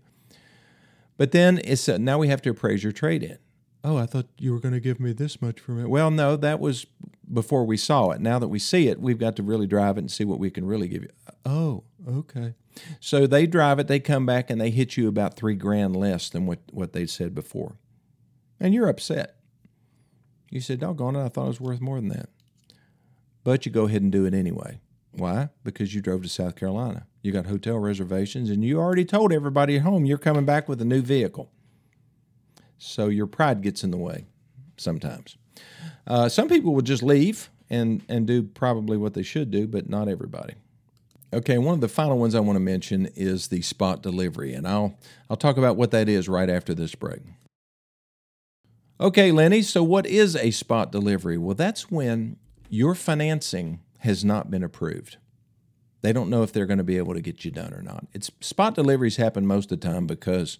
But 1.16 1.32
then 1.32 1.61
it's 1.64 1.88
uh, 1.88 1.98
now 1.98 2.18
we 2.18 2.28
have 2.28 2.42
to 2.42 2.50
appraise 2.50 2.82
your 2.82 2.92
trade 2.92 3.22
in 3.22 3.38
oh, 3.84 3.96
I 3.96 4.06
thought 4.06 4.26
you 4.38 4.52
were 4.52 4.61
going 4.61 4.74
to 4.74 4.80
give 4.80 5.00
me 5.00 5.12
this 5.12 5.40
much 5.40 5.61
for 5.61 5.80
it. 5.80 5.88
Well, 5.88 6.11
no, 6.11 6.37
that 6.37 6.61
was 6.61 6.87
before 7.32 7.64
we 7.64 7.76
saw 7.76 8.11
it. 8.11 8.20
Now 8.20 8.38
that 8.38 8.48
we 8.48 8.58
see 8.58 8.88
it, 8.88 9.00
we've 9.00 9.18
got 9.18 9.37
to 9.37 9.42
really 9.42 9.66
drive 9.66 9.96
it 9.96 10.00
and 10.00 10.11
see 10.11 10.24
what 10.24 10.38
we 10.38 10.50
can 10.50 10.66
really 10.66 10.88
give 10.88 11.02
you. 11.02 11.11
Oh, 11.44 11.84
okay. 12.08 12.54
So 13.00 13.26
they 13.26 13.46
drive 13.46 13.78
it, 13.78 13.88
they 13.88 14.00
come 14.00 14.26
back, 14.26 14.50
and 14.50 14.61
they 14.61 14.70
hit 14.70 14.96
you 14.96 15.08
about 15.08 15.37
three 15.37 15.54
grand 15.54 15.96
less 15.96 16.28
than 16.28 16.46
what, 16.46 16.61
what 16.70 16.92
they 16.92 17.06
said 17.06 17.34
before. 17.34 17.76
And 18.61 18.74
you're 18.74 18.88
upset. 18.88 19.37
You 20.50 20.61
said, 20.61 20.80
doggone 20.80 21.16
it, 21.16 21.24
I 21.24 21.28
thought 21.28 21.44
it 21.44 21.48
was 21.48 21.61
worth 21.61 21.80
more 21.80 21.96
than 21.96 22.08
that. 22.08 22.28
But 23.44 23.66
you 23.66 23.72
go 23.72 23.87
ahead 23.87 24.02
and 24.02 24.12
do 24.12 24.24
it 24.24 24.34
anyway. 24.34 24.80
Why? 25.12 25.50
Because 25.64 25.94
you 25.94 26.00
drove 26.00 26.22
to 26.22 26.28
South 26.28 26.56
Carolina. 26.56 27.06
You 27.22 27.32
got 27.32 27.46
hotel 27.46 27.78
reservations, 27.78 28.50
and 28.50 28.64
you 28.64 28.78
already 28.78 29.04
told 29.04 29.32
everybody 29.32 29.76
at 29.76 29.82
home 29.82 30.04
you're 30.04 30.18
coming 30.18 30.44
back 30.44 30.68
with 30.68 30.80
a 30.80 30.84
new 30.84 31.02
vehicle. 31.02 31.50
So 32.78 33.08
your 33.08 33.26
pride 33.26 33.62
gets 33.62 33.82
in 33.82 33.90
the 33.90 33.96
way 33.96 34.26
sometimes. 34.76 35.37
Uh, 36.06 36.28
some 36.28 36.48
people 36.48 36.74
will 36.74 36.82
just 36.82 37.02
leave 37.02 37.50
and 37.68 38.02
and 38.08 38.26
do 38.26 38.42
probably 38.42 38.96
what 38.96 39.14
they 39.14 39.22
should 39.22 39.50
do, 39.50 39.66
but 39.66 39.88
not 39.88 40.08
everybody. 40.08 40.54
Okay, 41.32 41.58
one 41.58 41.74
of 41.74 41.80
the 41.82 41.88
final 41.88 42.18
ones 42.18 42.34
I 42.34 42.40
want 42.40 42.56
to 42.56 42.61
mention 42.61 43.06
is 43.14 43.48
the 43.48 43.61
spot 43.61 44.02
delivery, 44.02 44.54
and 44.54 44.66
I'll 44.66 44.96
I'll 45.28 45.37
talk 45.37 45.58
about 45.58 45.76
what 45.76 45.90
that 45.90 46.08
is 46.08 46.28
right 46.28 46.48
after 46.48 46.74
this 46.74 46.94
break. 46.94 47.20
Okay, 49.00 49.30
Lennie, 49.30 49.62
so 49.62 49.84
what 49.84 50.06
is 50.06 50.34
a 50.34 50.50
spot 50.50 50.90
delivery? 50.90 51.38
Well, 51.38 51.54
that's 51.54 51.88
when 51.88 52.37
your 52.68 52.96
financing 52.96 53.78
has 54.00 54.24
not 54.24 54.50
been 54.50 54.64
approved. 54.64 55.18
They 56.00 56.12
don't 56.12 56.30
know 56.30 56.42
if 56.42 56.52
they're 56.52 56.66
going 56.66 56.78
to 56.78 56.84
be 56.84 56.98
able 56.98 57.14
to 57.14 57.20
get 57.20 57.44
you 57.44 57.52
done 57.52 57.72
or 57.72 57.80
not. 57.80 58.06
It's 58.12 58.30
spot 58.40 58.74
deliveries 58.74 59.16
happen 59.16 59.46
most 59.46 59.70
of 59.70 59.80
the 59.80 59.88
time 59.88 60.08
because 60.08 60.58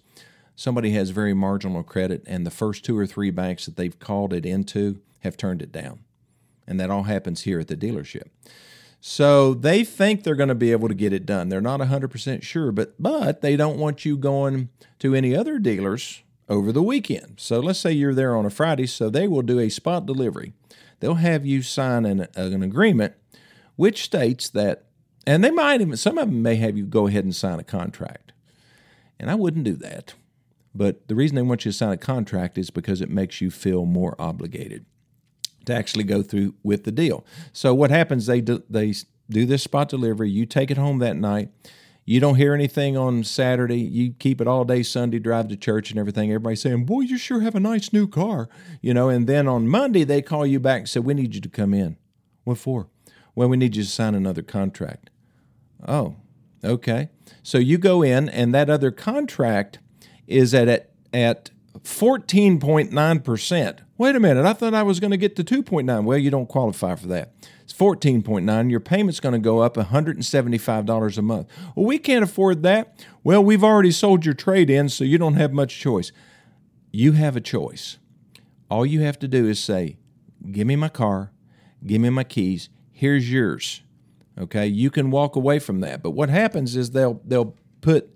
somebody 0.55 0.91
has 0.91 1.09
very 1.09 1.33
marginal 1.33 1.83
credit 1.83 2.23
and 2.27 2.45
the 2.45 2.51
first 2.51 2.85
two 2.85 2.97
or 2.97 3.05
three 3.05 3.29
banks 3.29 3.65
that 3.65 3.75
they've 3.75 3.99
called 3.99 4.31
it 4.31 4.45
into 4.45 5.01
have 5.19 5.35
turned 5.35 5.61
it 5.61 5.73
down. 5.73 5.99
And 6.65 6.79
that 6.79 6.89
all 6.89 7.03
happens 7.03 7.41
here 7.41 7.59
at 7.59 7.67
the 7.67 7.75
dealership. 7.75 8.29
So 9.01 9.53
they 9.53 9.83
think 9.83 10.23
they're 10.23 10.35
going 10.35 10.49
to 10.49 10.55
be 10.55 10.71
able 10.71 10.87
to 10.87 10.93
get 10.93 11.11
it 11.11 11.25
done. 11.25 11.49
They're 11.49 11.59
not 11.59 11.81
100% 11.81 12.41
sure, 12.41 12.71
but 12.71 12.93
but 13.01 13.41
they 13.41 13.57
don't 13.57 13.77
want 13.77 14.05
you 14.05 14.17
going 14.17 14.69
to 14.99 15.13
any 15.13 15.35
other 15.35 15.59
dealers 15.59 16.21
over 16.49 16.71
the 16.71 16.83
weekend. 16.83 17.35
So 17.37 17.59
let's 17.59 17.79
say 17.79 17.91
you're 17.91 18.15
there 18.15 18.35
on 18.35 18.45
a 18.45 18.49
Friday, 18.49 18.87
so 18.87 19.09
they 19.09 19.27
will 19.27 19.43
do 19.43 19.59
a 19.59 19.69
spot 19.69 20.05
delivery. 20.05 20.53
They'll 20.99 21.15
have 21.15 21.45
you 21.45 21.61
sign 21.61 22.05
an, 22.05 22.27
an 22.35 22.63
agreement 22.63 23.13
which 23.75 24.03
states 24.03 24.49
that 24.49 24.85
and 25.25 25.43
they 25.43 25.51
might 25.51 25.79
even 25.79 25.95
some 25.95 26.17
of 26.17 26.27
them 26.27 26.41
may 26.41 26.55
have 26.55 26.77
you 26.77 26.85
go 26.85 27.07
ahead 27.07 27.23
and 27.23 27.35
sign 27.35 27.59
a 27.59 27.63
contract. 27.63 28.33
And 29.19 29.29
I 29.29 29.35
wouldn't 29.35 29.65
do 29.65 29.75
that. 29.75 30.15
But 30.73 31.07
the 31.07 31.15
reason 31.15 31.35
they 31.35 31.41
want 31.41 31.65
you 31.65 31.71
to 31.71 31.77
sign 31.77 31.91
a 31.91 31.97
contract 31.97 32.57
is 32.57 32.69
because 32.69 33.01
it 33.01 33.09
makes 33.09 33.41
you 33.41 33.51
feel 33.51 33.85
more 33.85 34.15
obligated 34.19 34.85
to 35.65 35.73
actually 35.73 36.03
go 36.03 36.21
through 36.21 36.55
with 36.63 36.83
the 36.83 36.91
deal. 36.91 37.25
So 37.53 37.73
what 37.73 37.89
happens? 37.89 38.25
They 38.25 38.41
do, 38.41 38.63
they 38.69 38.93
do 39.29 39.45
this 39.45 39.63
spot 39.63 39.89
delivery. 39.89 40.29
You 40.29 40.45
take 40.45 40.71
it 40.71 40.77
home 40.77 40.99
that 40.99 41.15
night. 41.15 41.49
You 42.09 42.19
don't 42.19 42.37
hear 42.37 42.55
anything 42.55 42.97
on 42.97 43.23
Saturday. 43.23 43.79
You 43.79 44.13
keep 44.17 44.41
it 44.41 44.47
all 44.47 44.65
day 44.65 44.81
Sunday, 44.81 45.19
drive 45.19 45.47
to 45.49 45.55
church 45.55 45.91
and 45.91 45.99
everything. 45.99 46.31
Everybody 46.31 46.55
saying, 46.55 46.85
"Boy, 46.85 47.01
you 47.01 47.19
sure 47.19 47.41
have 47.41 47.53
a 47.53 47.59
nice 47.59 47.93
new 47.93 48.07
car," 48.07 48.49
you 48.81 48.95
know. 48.95 49.09
And 49.09 49.27
then 49.27 49.47
on 49.47 49.67
Monday 49.67 50.03
they 50.03 50.23
call 50.23 50.43
you 50.43 50.59
back 50.59 50.79
and 50.79 50.89
say, 50.89 51.01
"We 51.01 51.13
need 51.13 51.35
you 51.35 51.41
to 51.41 51.49
come 51.49 51.71
in." 51.71 51.97
What 52.45 52.57
for? 52.57 52.87
Well, 53.35 53.47
we 53.47 53.57
need 53.57 53.75
you 53.75 53.83
to 53.83 53.89
sign 53.89 54.15
another 54.15 54.41
contract. 54.41 55.11
Oh, 55.87 56.15
okay. 56.63 57.09
So 57.43 57.59
you 57.59 57.77
go 57.77 58.01
in, 58.01 58.27
and 58.27 58.55
that 58.55 58.71
other 58.71 58.89
contract 58.89 59.77
is 60.25 60.55
at 60.55 60.67
at, 60.67 60.89
at 61.13 61.51
14.9%. 61.83 63.79
Wait 63.97 64.15
a 64.15 64.19
minute, 64.19 64.45
I 64.45 64.53
thought 64.53 64.73
I 64.73 64.83
was 64.83 64.99
going 64.99 65.11
to 65.11 65.17
get 65.17 65.35
to 65.35 65.43
2.9. 65.43 66.03
Well, 66.03 66.17
you 66.17 66.29
don't 66.29 66.47
qualify 66.47 66.95
for 66.95 67.07
that. 67.07 67.33
It's 67.63 67.73
14.9. 67.73 68.71
Your 68.71 68.79
payment's 68.79 69.19
going 69.19 69.33
to 69.33 69.39
go 69.39 69.59
up 69.59 69.75
$175 69.75 71.17
a 71.17 71.21
month. 71.21 71.47
Well, 71.75 71.85
we 71.85 71.99
can't 71.99 72.23
afford 72.23 72.63
that. 72.63 73.05
Well, 73.23 73.43
we've 73.43 73.63
already 73.63 73.91
sold 73.91 74.25
your 74.25 74.33
trade 74.33 74.69
in, 74.69 74.89
so 74.89 75.03
you 75.03 75.17
don't 75.17 75.35
have 75.35 75.51
much 75.51 75.79
choice. 75.79 76.11
You 76.91 77.11
have 77.13 77.35
a 77.35 77.41
choice. 77.41 77.97
All 78.69 78.85
you 78.85 79.01
have 79.01 79.19
to 79.19 79.27
do 79.27 79.47
is 79.47 79.59
say, 79.59 79.97
Give 80.51 80.65
me 80.65 80.75
my 80.75 80.89
car, 80.89 81.31
give 81.85 82.01
me 82.01 82.09
my 82.09 82.23
keys, 82.23 82.69
here's 82.91 83.31
yours. 83.31 83.81
Okay, 84.39 84.67
you 84.67 84.89
can 84.89 85.11
walk 85.11 85.35
away 85.35 85.59
from 85.59 85.81
that. 85.81 86.01
But 86.01 86.11
what 86.11 86.29
happens 86.29 86.75
is 86.75 86.91
they'll 86.91 87.21
they'll 87.25 87.55
put 87.81 88.09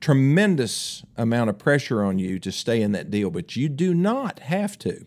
tremendous 0.00 1.04
amount 1.16 1.50
of 1.50 1.58
pressure 1.58 2.02
on 2.02 2.18
you 2.18 2.38
to 2.38 2.50
stay 2.50 2.80
in 2.80 2.92
that 2.92 3.10
deal, 3.10 3.30
but 3.30 3.54
you 3.56 3.68
do 3.68 3.94
not 3.94 4.40
have 4.40 4.78
to. 4.78 5.06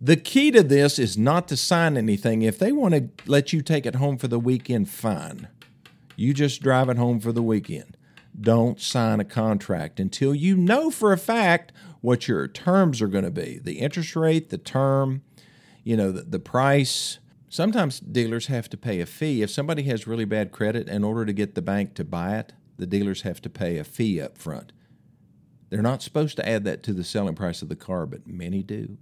The 0.00 0.16
key 0.16 0.50
to 0.50 0.62
this 0.62 0.98
is 0.98 1.16
not 1.16 1.48
to 1.48 1.56
sign 1.56 1.96
anything. 1.96 2.42
If 2.42 2.58
they 2.58 2.72
want 2.72 2.94
to 2.94 3.08
let 3.26 3.52
you 3.52 3.62
take 3.62 3.86
it 3.86 3.94
home 3.94 4.18
for 4.18 4.28
the 4.28 4.38
weekend, 4.38 4.90
fine. 4.90 5.48
You 6.16 6.34
just 6.34 6.62
drive 6.62 6.88
it 6.88 6.98
home 6.98 7.20
for 7.20 7.32
the 7.32 7.42
weekend. 7.42 7.96
Don't 8.38 8.80
sign 8.80 9.20
a 9.20 9.24
contract 9.24 9.98
until 9.98 10.34
you 10.34 10.56
know 10.56 10.90
for 10.90 11.12
a 11.12 11.18
fact 11.18 11.72
what 12.02 12.28
your 12.28 12.46
terms 12.46 13.00
are 13.00 13.08
going 13.08 13.24
to 13.24 13.30
be 13.30 13.58
the 13.62 13.78
interest 13.78 14.14
rate, 14.14 14.50
the 14.50 14.58
term, 14.58 15.22
you 15.82 15.96
know, 15.96 16.12
the, 16.12 16.22
the 16.22 16.38
price. 16.38 17.18
Sometimes 17.48 18.00
dealers 18.00 18.48
have 18.48 18.68
to 18.70 18.76
pay 18.76 19.00
a 19.00 19.06
fee. 19.06 19.40
If 19.40 19.50
somebody 19.50 19.84
has 19.84 20.06
really 20.06 20.26
bad 20.26 20.52
credit, 20.52 20.88
in 20.88 21.04
order 21.04 21.24
to 21.24 21.32
get 21.32 21.54
the 21.54 21.62
bank 21.62 21.94
to 21.94 22.04
buy 22.04 22.36
it, 22.36 22.52
the 22.76 22.86
dealers 22.86 23.22
have 23.22 23.40
to 23.42 23.50
pay 23.50 23.78
a 23.78 23.84
fee 23.84 24.20
up 24.20 24.38
front. 24.38 24.72
They're 25.70 25.82
not 25.82 26.02
supposed 26.02 26.36
to 26.36 26.48
add 26.48 26.64
that 26.64 26.82
to 26.84 26.92
the 26.92 27.04
selling 27.04 27.34
price 27.34 27.62
of 27.62 27.68
the 27.68 27.76
car, 27.76 28.06
but 28.06 28.26
many 28.26 28.62
do. 28.62 28.98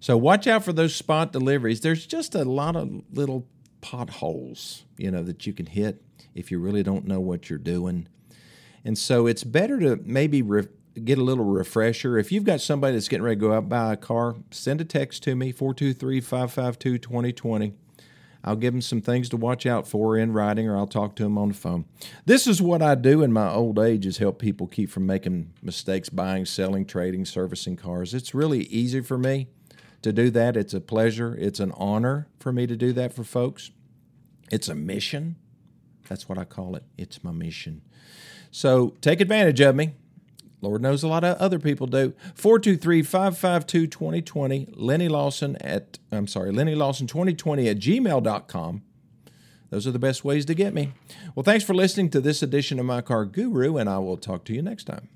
So 0.00 0.16
watch 0.16 0.46
out 0.46 0.64
for 0.64 0.72
those 0.72 0.94
spot 0.94 1.32
deliveries. 1.32 1.80
There's 1.80 2.06
just 2.06 2.34
a 2.34 2.44
lot 2.44 2.76
of 2.76 3.02
little 3.12 3.46
potholes, 3.80 4.84
you 4.96 5.10
know, 5.10 5.22
that 5.22 5.46
you 5.46 5.52
can 5.52 5.66
hit 5.66 6.02
if 6.34 6.50
you 6.50 6.58
really 6.58 6.82
don't 6.82 7.06
know 7.06 7.20
what 7.20 7.50
you're 7.50 7.58
doing. 7.58 8.08
And 8.84 8.96
so 8.96 9.26
it's 9.26 9.44
better 9.44 9.78
to 9.80 10.00
maybe 10.04 10.42
re- 10.42 10.68
get 11.04 11.18
a 11.18 11.22
little 11.22 11.44
refresher. 11.44 12.18
If 12.18 12.32
you've 12.32 12.44
got 12.44 12.60
somebody 12.60 12.94
that's 12.94 13.08
getting 13.08 13.24
ready 13.24 13.36
to 13.36 13.40
go 13.40 13.52
out 13.52 13.68
buy 13.68 13.92
a 13.92 13.96
car, 13.96 14.36
send 14.50 14.80
a 14.80 14.84
text 14.84 15.22
to 15.24 15.34
me 15.34 15.52
423 15.52 16.20
552 16.20 16.98
2020 16.98 17.74
I'll 18.44 18.56
give 18.56 18.74
them 18.74 18.80
some 18.80 19.00
things 19.00 19.28
to 19.28 19.36
watch 19.36 19.66
out 19.66 19.86
for 19.86 20.16
in 20.16 20.32
writing, 20.32 20.68
or 20.68 20.76
I'll 20.76 20.86
talk 20.86 21.14
to 21.16 21.22
them 21.22 21.38
on 21.38 21.48
the 21.48 21.54
phone. 21.54 21.84
This 22.26 22.46
is 22.46 22.60
what 22.60 22.82
I 22.82 22.94
do 22.94 23.22
in 23.22 23.32
my 23.32 23.50
old 23.50 23.78
age: 23.78 24.04
is 24.06 24.18
help 24.18 24.38
people 24.38 24.66
keep 24.66 24.90
from 24.90 25.06
making 25.06 25.52
mistakes 25.62 26.08
buying, 26.08 26.44
selling, 26.44 26.84
trading, 26.84 27.24
servicing 27.24 27.76
cars. 27.76 28.14
It's 28.14 28.34
really 28.34 28.64
easy 28.64 29.00
for 29.00 29.16
me 29.16 29.48
to 30.02 30.12
do 30.12 30.30
that. 30.30 30.56
It's 30.56 30.74
a 30.74 30.80
pleasure. 30.80 31.36
It's 31.38 31.60
an 31.60 31.72
honor 31.76 32.26
for 32.40 32.52
me 32.52 32.66
to 32.66 32.76
do 32.76 32.92
that 32.94 33.12
for 33.12 33.24
folks. 33.24 33.70
It's 34.50 34.68
a 34.68 34.74
mission. 34.74 35.36
That's 36.08 36.28
what 36.28 36.36
I 36.36 36.44
call 36.44 36.74
it. 36.74 36.82
It's 36.98 37.22
my 37.22 37.30
mission. 37.30 37.82
So 38.50 38.94
take 39.00 39.20
advantage 39.20 39.60
of 39.60 39.74
me. 39.76 39.92
Lord 40.62 40.80
knows 40.80 41.02
a 41.02 41.08
lot 41.08 41.24
of 41.24 41.36
other 41.38 41.58
people 41.58 41.86
do. 41.86 42.14
423 42.34 43.02
552 43.02 43.86
2020. 43.88 44.68
Lennie 44.74 45.08
Lawson 45.08 45.56
at, 45.56 45.98
I'm 46.10 46.28
sorry, 46.28 46.52
Lennie 46.52 46.76
Lawson 46.76 47.06
2020 47.06 47.68
at 47.68 47.78
gmail.com. 47.78 48.82
Those 49.70 49.86
are 49.86 49.90
the 49.90 49.98
best 49.98 50.24
ways 50.24 50.44
to 50.46 50.54
get 50.54 50.72
me. 50.72 50.92
Well, 51.34 51.42
thanks 51.42 51.64
for 51.64 51.74
listening 51.74 52.10
to 52.10 52.20
this 52.20 52.42
edition 52.42 52.78
of 52.78 52.86
My 52.86 53.00
Car 53.00 53.24
Guru, 53.24 53.76
and 53.76 53.88
I 53.88 53.98
will 53.98 54.16
talk 54.16 54.44
to 54.44 54.54
you 54.54 54.62
next 54.62 54.84
time. 54.84 55.08